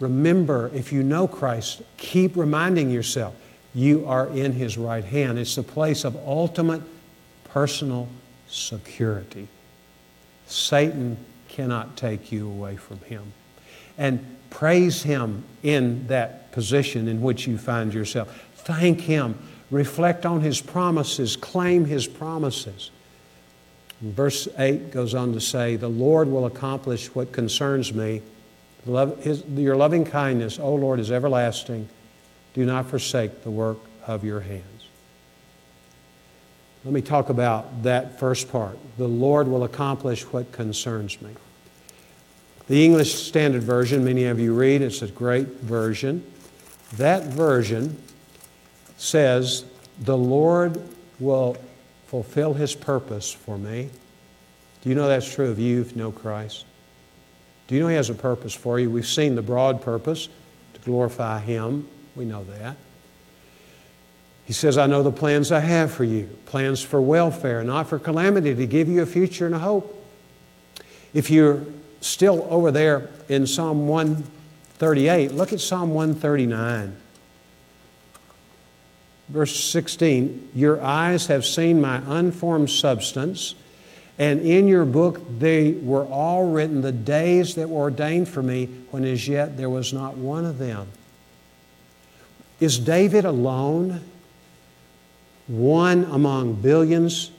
[0.00, 3.34] remember if you know Christ, keep reminding yourself
[3.74, 5.38] you are in His right hand.
[5.38, 6.82] It's the place of ultimate
[7.44, 8.08] personal
[8.48, 9.48] security.
[10.46, 11.16] Satan
[11.48, 13.32] cannot take you away from Him.
[13.98, 18.46] And praise Him in that position in which you find yourself.
[18.54, 19.38] Thank Him
[19.70, 22.90] reflect on His promises, claim His promises.
[24.00, 28.22] verse 8 goes on to say, The Lord will accomplish what concerns me.
[28.86, 31.88] Love, his, your loving kindness, O Lord, is everlasting.
[32.54, 34.62] Do not forsake the work of your hands.
[36.84, 38.78] Let me talk about that first part.
[38.96, 41.30] The Lord will accomplish what concerns me.
[42.68, 46.24] The English Standard Version, many of you read, it's a great version.
[46.96, 48.00] That version
[48.96, 49.64] says,
[50.00, 50.80] The Lord
[51.18, 51.56] will
[52.06, 53.90] fulfill his purpose for me.
[54.82, 56.64] Do you know that's true of you if you know Christ?
[57.66, 58.90] Do you know he has a purpose for you?
[58.90, 60.28] We've seen the broad purpose
[60.74, 61.88] to glorify him.
[62.14, 62.76] We know that.
[64.44, 67.98] He says, I know the plans I have for you plans for welfare, not for
[67.98, 69.92] calamity, to give you a future and a hope.
[71.12, 71.64] If you're
[72.00, 76.96] still over there in Psalm 138, look at Psalm 139.
[79.28, 83.56] Verse 16 Your eyes have seen my unformed substance,
[84.18, 88.66] and in your book they were all written the days that were ordained for me,
[88.90, 90.88] when as yet there was not one of them.
[92.60, 94.00] Is David alone?
[95.46, 97.30] One among billions?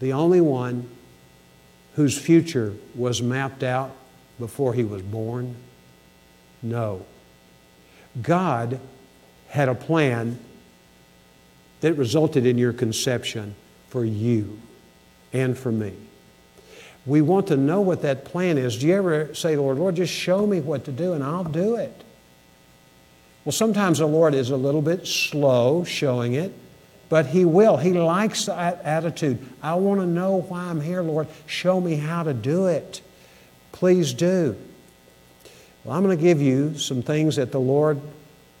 [0.00, 0.88] The only one
[1.94, 3.94] whose future was mapped out
[4.38, 5.56] before he was born?
[6.62, 7.04] No.
[8.20, 8.80] God
[9.48, 10.38] had a plan
[11.80, 13.54] that resulted in your conception
[13.96, 14.60] for you
[15.32, 15.94] and for me.
[17.06, 18.76] We want to know what that plan is.
[18.76, 21.76] Do you ever say, Lord, Lord, just show me what to do and I'll do
[21.76, 22.04] it?
[23.46, 26.52] Well, sometimes the Lord is a little bit slow showing it,
[27.08, 27.78] but He will.
[27.78, 29.38] He likes that attitude.
[29.62, 31.26] I want to know why I'm here, Lord.
[31.46, 33.00] Show me how to do it.
[33.72, 34.56] Please do.
[35.84, 37.98] Well, I'm going to give you some things that the Lord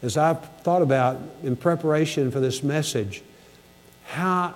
[0.02, 3.22] as I've thought about in preparation for this message,
[4.06, 4.54] how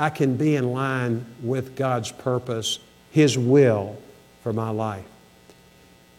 [0.00, 2.78] I can be in line with God's purpose,
[3.10, 3.98] His will
[4.42, 5.04] for my life.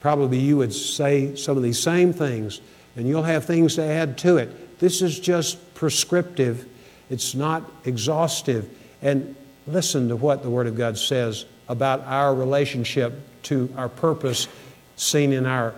[0.02, 2.62] Probably you would say some of these same things,
[2.96, 4.80] and you'll have things to add to it.
[4.80, 6.68] This is just prescriptive,
[7.10, 8.70] it's not exhaustive.
[9.02, 14.48] And listen to what the Word of God says about our relationship to our purpose
[14.96, 15.72] seen in our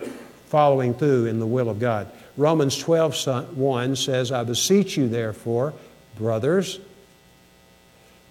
[0.48, 2.12] following through in the will of God.
[2.36, 5.72] Romans 12 1 says, I beseech you, therefore,
[6.16, 6.80] brothers,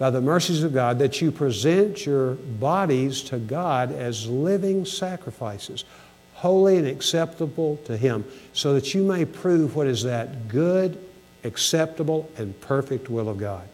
[0.04, 5.86] by the mercies of God, that you present your bodies to God as living sacrifices,
[6.34, 11.02] holy and acceptable to Him, so that you may prove what is that good,
[11.46, 13.66] acceptable, and perfect will of God.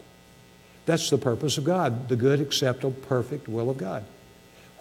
[0.86, 4.04] That's the purpose of God, the good, acceptable, perfect will of God.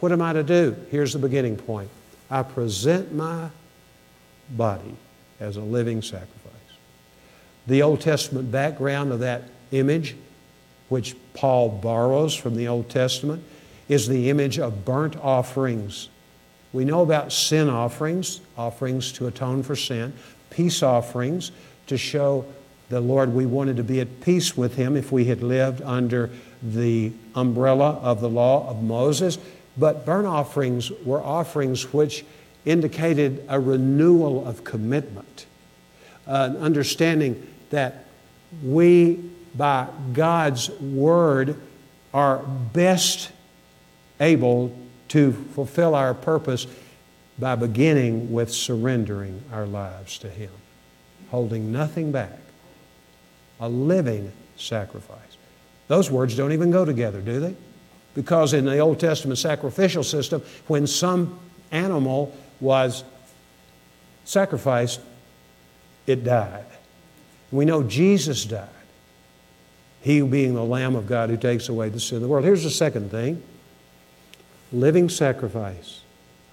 [0.01, 0.77] What am I to do?
[0.91, 1.89] Here's the beginning point
[2.31, 3.49] I present my
[4.51, 4.95] body
[5.41, 6.53] as a living sacrifice.
[7.67, 10.15] The Old Testament background of that image,
[10.89, 13.43] which Paul borrows from the Old Testament,
[13.89, 16.09] is the image of burnt offerings.
[16.73, 20.13] We know about sin offerings, offerings to atone for sin,
[20.51, 21.53] peace offerings
[21.87, 22.45] to show
[22.89, 26.31] the Lord we wanted to be at peace with Him if we had lived under
[26.63, 29.39] the umbrella of the law of Moses.
[29.77, 32.25] But burnt offerings were offerings which
[32.65, 35.47] indicated a renewal of commitment,
[36.27, 38.07] an understanding that
[38.63, 39.21] we,
[39.55, 41.57] by God's word,
[42.13, 43.31] are best
[44.21, 44.77] able
[45.09, 46.67] to fulfill our purpose
[47.39, 50.51] by beginning with surrendering our lives to Him,
[51.31, 52.39] holding nothing back,
[53.61, 55.19] a living sacrifice.
[55.87, 57.55] Those words don't even go together, do they?
[58.15, 61.39] Because in the Old Testament sacrificial system, when some
[61.71, 63.05] animal was
[64.25, 65.01] sacrificed,
[66.07, 66.65] it died.
[67.51, 68.69] We know Jesus died,
[70.01, 72.45] He being the Lamb of God who takes away the sin of the world.
[72.45, 73.43] Here's the second thing
[74.73, 76.03] living sacrifice.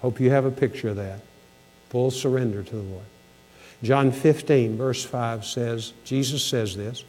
[0.00, 1.20] Hope you have a picture of that.
[1.90, 3.04] Full surrender to the Lord.
[3.82, 7.04] John 15, verse 5 says, Jesus says this.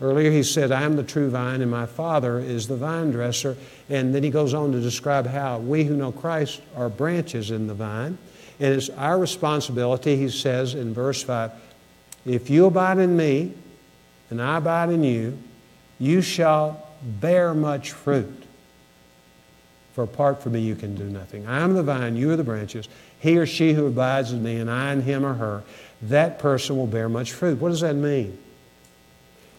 [0.00, 3.56] Earlier he said, I am the true vine and my Father is the vine dresser.
[3.88, 7.68] And then he goes on to describe how we who know Christ are branches in
[7.68, 8.18] the vine.
[8.58, 11.52] And it's our responsibility, he says in verse 5,
[12.26, 13.54] if you abide in me
[14.30, 15.38] and I abide in you,
[16.02, 18.42] you shall bear much fruit.
[19.92, 21.46] For apart from me, you can do nothing.
[21.46, 22.88] I am the vine, you are the branches.
[23.20, 25.62] He or she who abides in me, and I in him or her,
[26.02, 27.60] that person will bear much fruit.
[27.60, 28.36] What does that mean?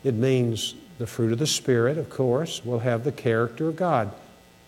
[0.03, 4.11] It means the fruit of the Spirit, of course, will have the character of God.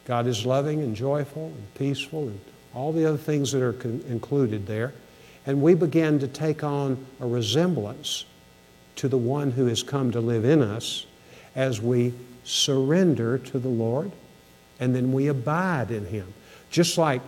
[0.06, 2.40] God is loving and joyful and peaceful and
[2.74, 4.94] all the other things that are con- included there.
[5.46, 8.24] And we begin to take on a resemblance
[8.96, 11.06] to the one who has come to live in us
[11.56, 14.12] as we surrender to the Lord
[14.80, 16.34] and then we abide in Him.
[16.70, 17.22] Just like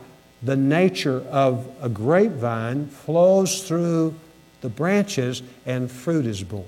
[0.43, 4.13] the nature of a grapevine flows through
[4.61, 6.65] the branches and fruit is born.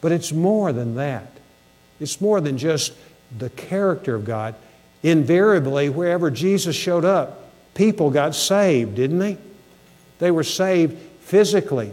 [0.00, 1.30] But it's more than that.
[2.00, 2.92] It's more than just
[3.38, 4.54] the character of God.
[5.02, 9.38] Invariably, wherever Jesus showed up, people got saved, didn't they?
[10.18, 11.92] They were saved physically.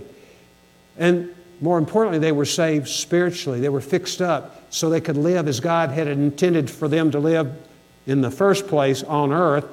[0.97, 3.59] And more importantly, they were saved spiritually.
[3.59, 7.19] They were fixed up so they could live as God had intended for them to
[7.19, 7.53] live
[8.07, 9.67] in the first place on earth,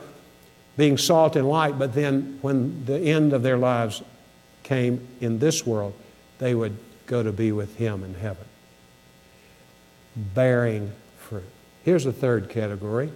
[0.76, 1.78] being salt and light.
[1.78, 4.03] But then, when the end of their lives
[4.64, 5.94] came in this world,
[6.38, 6.76] they would
[7.07, 8.44] go to be with Him in heaven.
[10.16, 11.44] Bearing fruit.
[11.84, 13.11] Here's the third category.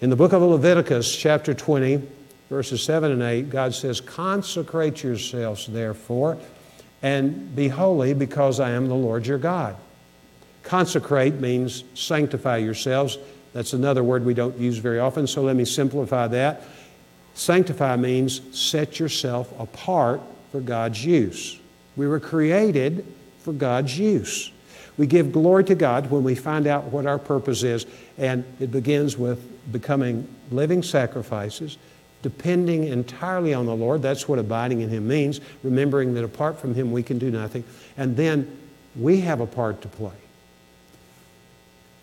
[0.00, 2.02] In the book of Leviticus, chapter 20,
[2.48, 6.38] verses 7 and 8, God says, Consecrate yourselves, therefore,
[7.02, 9.76] and be holy, because I am the Lord your God.
[10.68, 13.16] Consecrate means sanctify yourselves.
[13.54, 16.62] That's another word we don't use very often, so let me simplify that.
[17.32, 20.20] Sanctify means set yourself apart
[20.52, 21.58] for God's use.
[21.96, 23.06] We were created
[23.38, 24.52] for God's use.
[24.98, 27.86] We give glory to God when we find out what our purpose is,
[28.18, 31.78] and it begins with becoming living sacrifices,
[32.20, 34.02] depending entirely on the Lord.
[34.02, 37.64] That's what abiding in Him means, remembering that apart from Him we can do nothing.
[37.96, 38.54] And then
[38.96, 40.12] we have a part to play.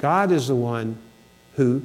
[0.06, 1.00] God is the one
[1.56, 1.82] who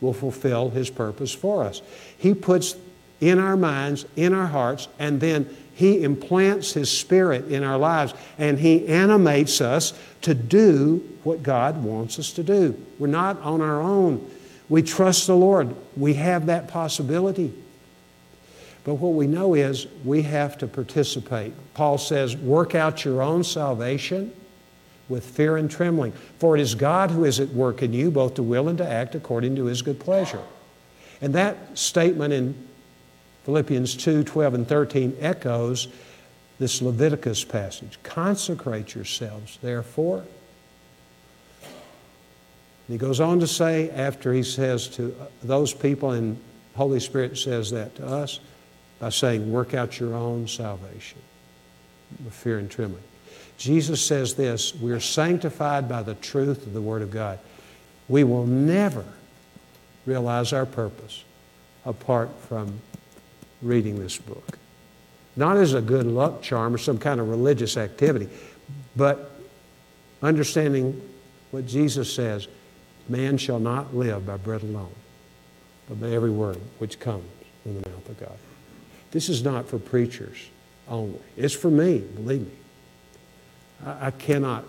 [0.00, 1.82] will fulfill His purpose for us.
[2.16, 2.76] He puts
[3.20, 8.14] in our minds, in our hearts, and then he implants His Spirit in our lives
[8.38, 9.92] and He animates us
[10.22, 12.80] to do what God wants us to do.
[12.96, 14.30] We're not on our own.
[14.68, 15.74] We trust the Lord.
[15.96, 17.52] We have that possibility.
[18.84, 21.54] But what we know is we have to participate.
[21.74, 24.32] Paul says, Work out your own salvation
[25.08, 26.12] with fear and trembling.
[26.38, 28.88] For it is God who is at work in you, both to will and to
[28.88, 30.42] act according to His good pleasure.
[31.20, 32.68] And that statement in
[33.44, 35.88] Philippians 2 12 and 13 echoes
[36.58, 37.98] this Leviticus passage.
[38.02, 40.24] Consecrate yourselves, therefore.
[42.88, 46.38] he goes on to say, after he says to those people, and
[46.74, 48.40] Holy Spirit says that to us,
[48.98, 51.20] by saying, Work out your own salvation
[52.24, 53.02] with fear and trembling.
[53.58, 57.38] Jesus says this we're sanctified by the truth of the Word of God.
[58.08, 59.04] We will never
[60.06, 61.24] realize our purpose
[61.84, 62.80] apart from
[63.60, 64.58] reading this book.
[65.36, 68.28] Not as a good luck charm or some kind of religious activity,
[68.96, 69.32] but
[70.22, 71.00] understanding
[71.50, 72.48] what Jesus says
[73.08, 74.92] man shall not live by bread alone,
[75.88, 77.24] but by every word which comes
[77.62, 78.36] from the mouth of God.
[79.10, 80.48] This is not for preachers
[80.88, 82.57] only, it's for me, believe me.
[83.84, 84.64] I, cannot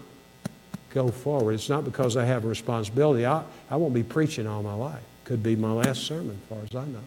[0.91, 1.53] go forward.
[1.53, 3.25] It's not because I have a responsibility.
[3.25, 5.03] I, I won't be preaching all my life.
[5.23, 7.03] Could be my last sermon, as far as I know.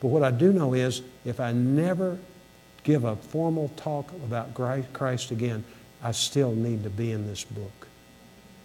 [0.00, 2.18] But what I do know is if I never
[2.82, 5.64] give a formal talk about Christ again,
[6.02, 7.86] I still need to be in this book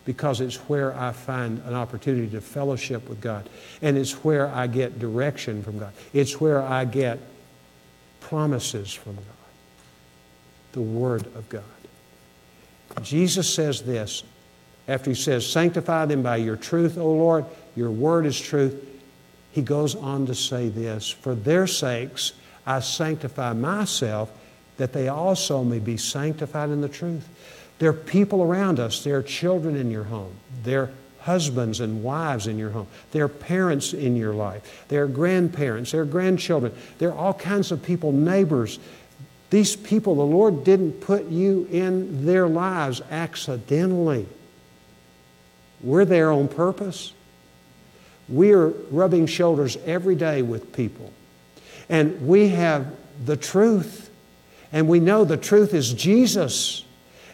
[0.06, 3.50] because it's where I find an opportunity to fellowship with God.
[3.82, 5.94] And it's where I get direction from God.
[6.14, 7.20] It's where I get
[8.22, 9.26] promises from God,
[10.74, 11.64] the Word of God.
[13.02, 14.24] Jesus says this
[14.88, 18.76] after he says, Sanctify them by your truth, O Lord, your word is truth.
[19.52, 22.34] He goes on to say this For their sakes
[22.66, 24.32] I sanctify myself,
[24.78, 27.28] that they also may be sanctified in the truth.
[27.80, 30.34] There are people around us, there are children in your home,
[30.64, 35.04] there are husbands and wives in your home, there are parents in your life, there
[35.04, 38.80] are grandparents, there are grandchildren, there are all kinds of people, neighbors.
[39.56, 44.28] These people, the Lord didn't put you in their lives accidentally.
[45.80, 47.14] We're there on purpose.
[48.28, 51.14] We are rubbing shoulders every day with people.
[51.88, 52.94] And we have
[53.24, 54.10] the truth.
[54.74, 56.84] And we know the truth is Jesus.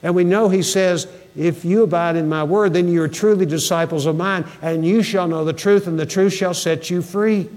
[0.03, 3.47] And we know He says, If you abide in my word, then you are truly
[3.47, 7.01] disciples of mine, and you shall know the truth, and the truth shall set you
[7.01, 7.49] free.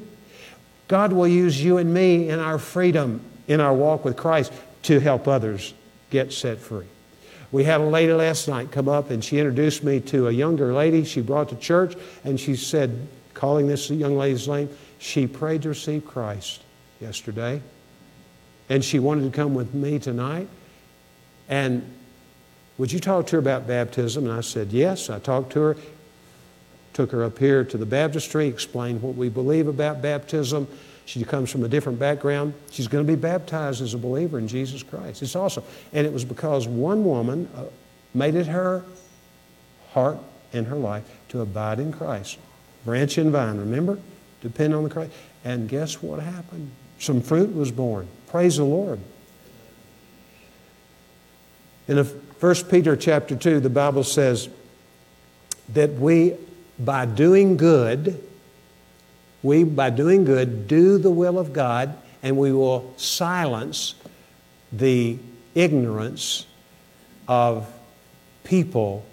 [0.88, 4.52] God will use you and me in our freedom, in our walk with Christ,
[4.84, 5.74] to help others
[6.10, 6.86] get set free.
[7.52, 10.72] We had a lady last night come up and she introduced me to a younger
[10.72, 14.68] lady she brought to church, and she said, calling this young lady's name,
[14.98, 16.62] she prayed to receive Christ
[17.00, 17.60] yesterday.
[18.68, 20.48] And she wanted to come with me tonight.
[21.48, 21.88] And
[22.78, 24.24] would you talk to her about baptism?
[24.24, 25.10] And I said, Yes.
[25.10, 25.76] I talked to her,
[26.94, 30.66] took her up here to the baptistry, explained what we believe about baptism.
[31.06, 32.54] She comes from a different background.
[32.70, 35.22] She's going to be baptized as a believer in Jesus Christ.
[35.22, 35.64] It's awesome.
[35.92, 37.64] And it was because one woman uh,
[38.14, 38.84] made it her
[39.90, 40.18] heart
[40.52, 42.38] and her life to abide in Christ.
[42.84, 43.98] Branch and vine, remember?
[44.40, 45.12] Depend on the Christ.
[45.44, 46.70] And guess what happened?
[46.98, 48.08] Some fruit was born.
[48.28, 49.00] Praise the Lord.
[51.86, 54.48] In 1 Peter chapter 2, the Bible says
[55.70, 56.34] that we,
[56.78, 58.22] by doing good,
[59.44, 63.94] we, by doing good, do the will of God, and we will silence
[64.72, 65.18] the
[65.54, 66.46] ignorance
[67.28, 67.70] of
[68.42, 69.04] people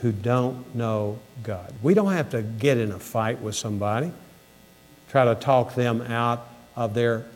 [0.00, 1.72] who don't know God.
[1.82, 4.10] We don't have to get in a fight with somebody,
[5.10, 7.26] try to talk them out of their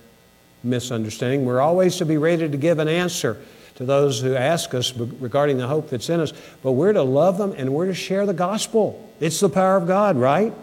[0.62, 1.44] misunderstanding.
[1.44, 3.36] We're always to be ready to give an answer
[3.74, 7.36] to those who ask us regarding the hope that's in us, but we're to love
[7.36, 9.12] them and we're to share the gospel.
[9.20, 10.54] It's the power of God, right?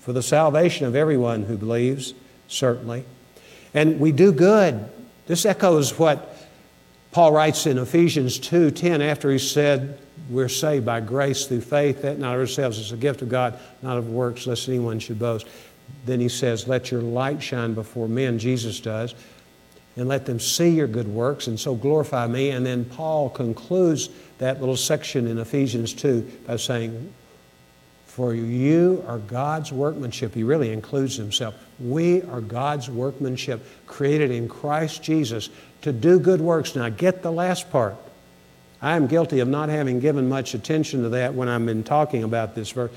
[0.00, 2.14] For the salvation of everyone who believes,
[2.48, 3.04] certainly.
[3.74, 4.88] And we do good.
[5.26, 6.36] This echoes what
[7.12, 9.98] Paul writes in Ephesians 2:10 after he said,
[10.30, 12.78] we're saved by grace through faith, that not ourselves.
[12.78, 15.46] is a gift of God, not of works, lest anyone should boast.
[16.06, 19.14] Then he says, Let your light shine before men, Jesus does,
[19.96, 22.50] and let them see your good works, and so glorify me.
[22.50, 27.12] And then Paul concludes that little section in Ephesians 2 by saying,
[28.10, 30.34] For you are God's workmanship.
[30.34, 31.54] He really includes himself.
[31.78, 35.48] We are God's workmanship, created in Christ Jesus
[35.82, 36.74] to do good works.
[36.74, 37.96] Now, get the last part
[38.82, 42.24] I am guilty of not having given much attention to that when I've been talking
[42.24, 42.90] about this verse,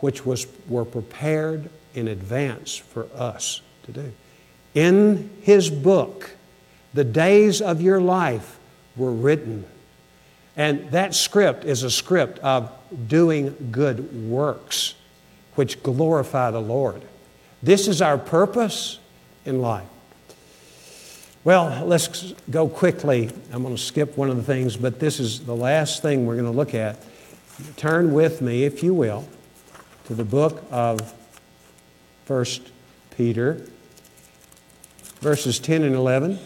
[0.00, 4.12] which was, were prepared in advance for us to do.
[4.74, 6.30] In his book,
[6.92, 8.58] the days of your life
[8.96, 9.64] were written.
[10.56, 12.72] And that script is a script of
[13.08, 14.94] doing good works
[15.54, 17.02] which glorify the Lord.
[17.62, 18.98] This is our purpose
[19.44, 19.88] in life.
[21.44, 23.30] Well, let's go quickly.
[23.52, 26.34] I'm going to skip one of the things, but this is the last thing we're
[26.34, 26.98] going to look at.
[27.76, 29.28] Turn with me, if you will,
[30.06, 31.14] to the book of
[32.26, 32.44] 1
[33.16, 33.66] Peter,
[35.20, 36.38] verses 10 and 11.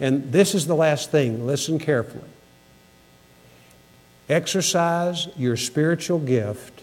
[0.00, 1.46] And this is the last thing.
[1.46, 2.24] Listen carefully.
[4.28, 6.82] Exercise your spiritual gift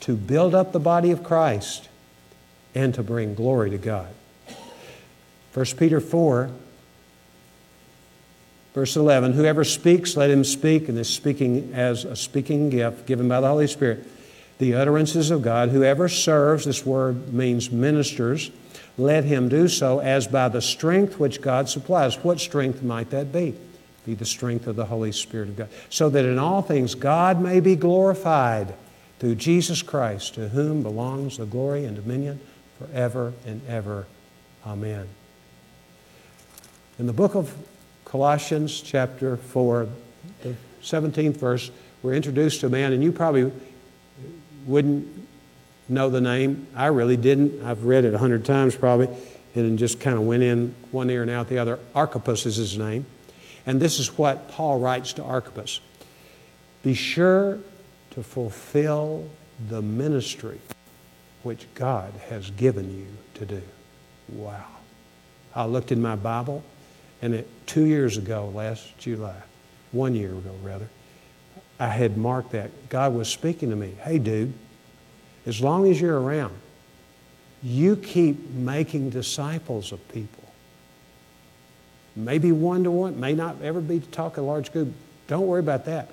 [0.00, 1.88] to build up the body of Christ
[2.74, 4.08] and to bring glory to God.
[5.54, 6.50] 1 Peter 4,
[8.74, 13.28] verse 11 Whoever speaks, let him speak, and is speaking as a speaking gift given
[13.28, 14.06] by the Holy Spirit,
[14.58, 15.68] the utterances of God.
[15.68, 18.50] Whoever serves, this word means ministers,
[18.98, 22.16] let him do so as by the strength which God supplies.
[22.22, 23.54] What strength might that be?
[24.04, 25.68] Be the strength of the Holy Spirit of God.
[25.88, 28.74] So that in all things God may be glorified
[29.18, 32.40] through Jesus Christ, to whom belongs the glory and dominion
[32.78, 34.06] forever and ever.
[34.66, 35.08] Amen.
[36.98, 37.54] In the book of
[38.04, 39.88] Colossians, chapter 4,
[40.42, 41.70] the 17th verse,
[42.02, 43.50] we're introduced to a man, and you probably
[44.66, 45.26] wouldn't
[45.88, 46.66] know the name.
[46.74, 47.62] I really didn't.
[47.64, 49.08] I've read it a hundred times probably,
[49.54, 51.78] and just kind of went in one ear and out the other.
[51.94, 53.06] Archippus is his name.
[53.66, 55.80] And this is what Paul writes to Archippus
[56.82, 57.58] Be sure
[58.10, 59.28] to fulfill
[59.68, 60.60] the ministry
[61.42, 63.62] which God has given you to do.
[64.28, 64.64] Wow.
[65.54, 66.64] I looked in my Bible,
[67.22, 69.40] and it, two years ago, last July,
[69.92, 70.88] one year ago rather,
[71.78, 72.88] I had marked that.
[72.88, 73.94] God was speaking to me.
[74.02, 74.52] Hey, dude,
[75.46, 76.54] as long as you're around,
[77.62, 80.43] you keep making disciples of people.
[82.16, 84.92] Maybe one to one, may not ever be to talk a large group.
[85.26, 86.10] Don't worry about that.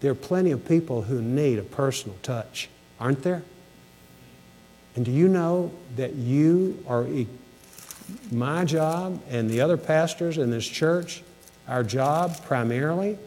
[0.00, 2.68] There are plenty of people who need a personal touch,
[3.00, 3.42] aren't there?
[4.94, 7.06] And do you know that you are
[8.30, 11.22] my job and the other pastors in this church,
[11.66, 13.18] our job primarily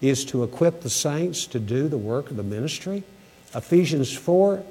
[0.00, 3.04] is to equip the saints to do the work of the ministry?
[3.54, 4.64] Ephesians 4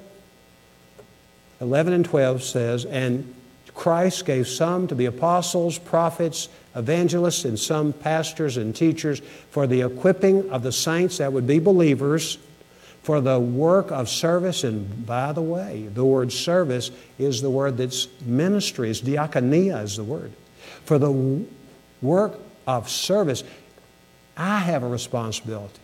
[1.61, 3.35] 11 and 12 says, And
[3.73, 9.81] Christ gave some to be apostles, prophets, evangelists, and some pastors and teachers for the
[9.81, 12.37] equipping of the saints that would be believers
[13.03, 14.63] for the work of service.
[14.63, 19.97] And by the way, the word service is the word that's ministry, is diakonia is
[19.97, 20.31] the word.
[20.85, 21.45] For the
[22.01, 23.43] work of service,
[24.37, 25.79] I have a responsibility.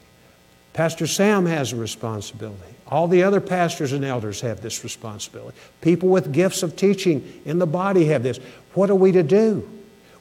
[0.74, 2.77] Pastor Sam has a responsibility.
[2.90, 5.58] All the other pastors and elders have this responsibility.
[5.82, 8.40] People with gifts of teaching in the body have this.
[8.74, 9.68] What are we to do?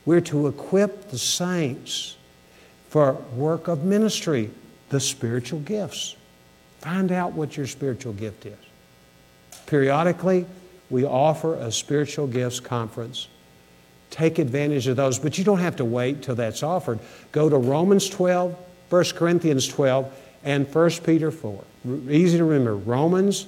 [0.04, 2.16] We're to equip the saints
[2.88, 4.50] for work of ministry,
[4.88, 6.16] the spiritual gifts.
[6.80, 8.58] Find out what your spiritual gift is.
[9.66, 10.46] Periodically,
[10.90, 13.28] we offer a spiritual gifts conference.
[14.10, 17.00] Take advantage of those, but you don't have to wait till that's offered.
[17.32, 18.56] Go to Romans 12,
[18.88, 20.12] 1 Corinthians 12,
[20.44, 21.64] and 1 Peter 4.
[22.10, 22.76] Easy to remember.
[22.76, 23.46] Romans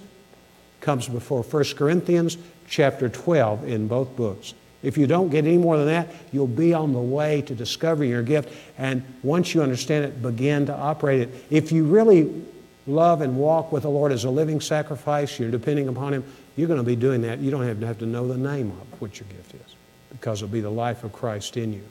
[0.80, 4.54] comes before 1 Corinthians chapter 12 in both books.
[4.82, 8.10] If you don't get any more than that, you'll be on the way to discovering
[8.10, 8.52] your gift.
[8.76, 11.46] And once you understand it, begin to operate it.
[11.50, 12.44] If you really
[12.86, 16.24] love and walk with the Lord as a living sacrifice, you're depending upon Him,
[16.56, 17.40] you're going to be doing that.
[17.40, 19.74] You don't have to, have to know the name of what your gift is
[20.10, 21.84] because it'll be the life of Christ in you,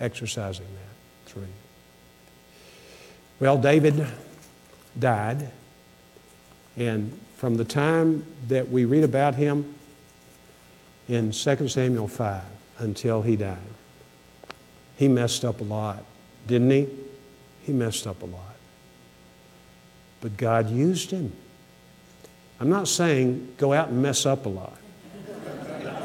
[0.00, 1.48] exercising that through you.
[3.40, 4.06] Well, David
[4.98, 5.50] died.
[6.76, 9.74] And from the time that we read about him
[11.08, 12.42] in 2 Samuel 5
[12.78, 13.58] until he died,
[14.96, 16.04] he messed up a lot,
[16.46, 16.88] didn't he?
[17.62, 18.56] He messed up a lot.
[20.20, 21.32] But God used him.
[22.60, 24.78] I'm not saying go out and mess up a lot.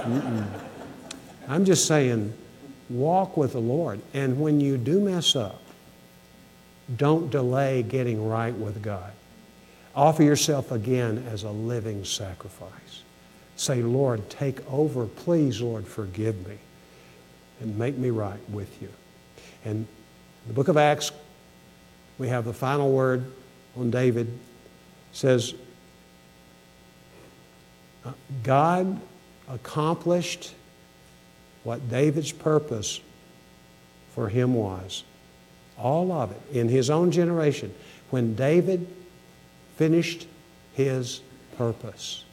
[0.04, 0.48] Mm-mm.
[1.48, 2.34] I'm just saying
[2.90, 4.02] walk with the Lord.
[4.14, 5.62] And when you do mess up,
[6.96, 9.12] don't delay getting right with God.
[9.96, 13.04] Offer yourself again as a living sacrifice.
[13.56, 15.06] Say, Lord, take over.
[15.06, 16.58] Please, Lord, forgive me
[17.60, 18.90] and make me right with you.
[19.66, 19.86] And
[20.48, 21.12] the book of Acts,
[22.18, 23.32] we have the final word
[23.78, 24.28] on David.
[24.28, 24.34] It
[25.12, 25.54] says,
[28.06, 28.14] uh,
[28.44, 29.00] God
[29.50, 30.54] accomplished
[31.64, 33.02] what David's purpose
[34.14, 35.04] for him was
[35.80, 37.74] all of it, in his own generation.
[38.10, 38.88] When David
[39.80, 40.28] finished
[40.74, 41.22] his
[41.58, 42.26] purpose,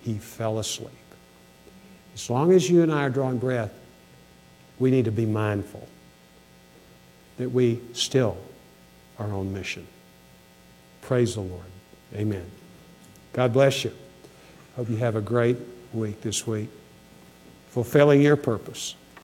[0.00, 0.88] he fell asleep.
[2.14, 3.70] As long as you and I are drawing breath,
[4.78, 5.86] we need to be mindful
[7.36, 8.38] that we still
[9.18, 9.86] are on mission.
[11.02, 11.66] Praise the Lord.
[12.14, 12.50] Amen.
[13.34, 13.92] God bless you.
[14.74, 15.58] Hope you have a great
[15.92, 16.70] week this week,
[17.68, 18.94] fulfilling your purpose.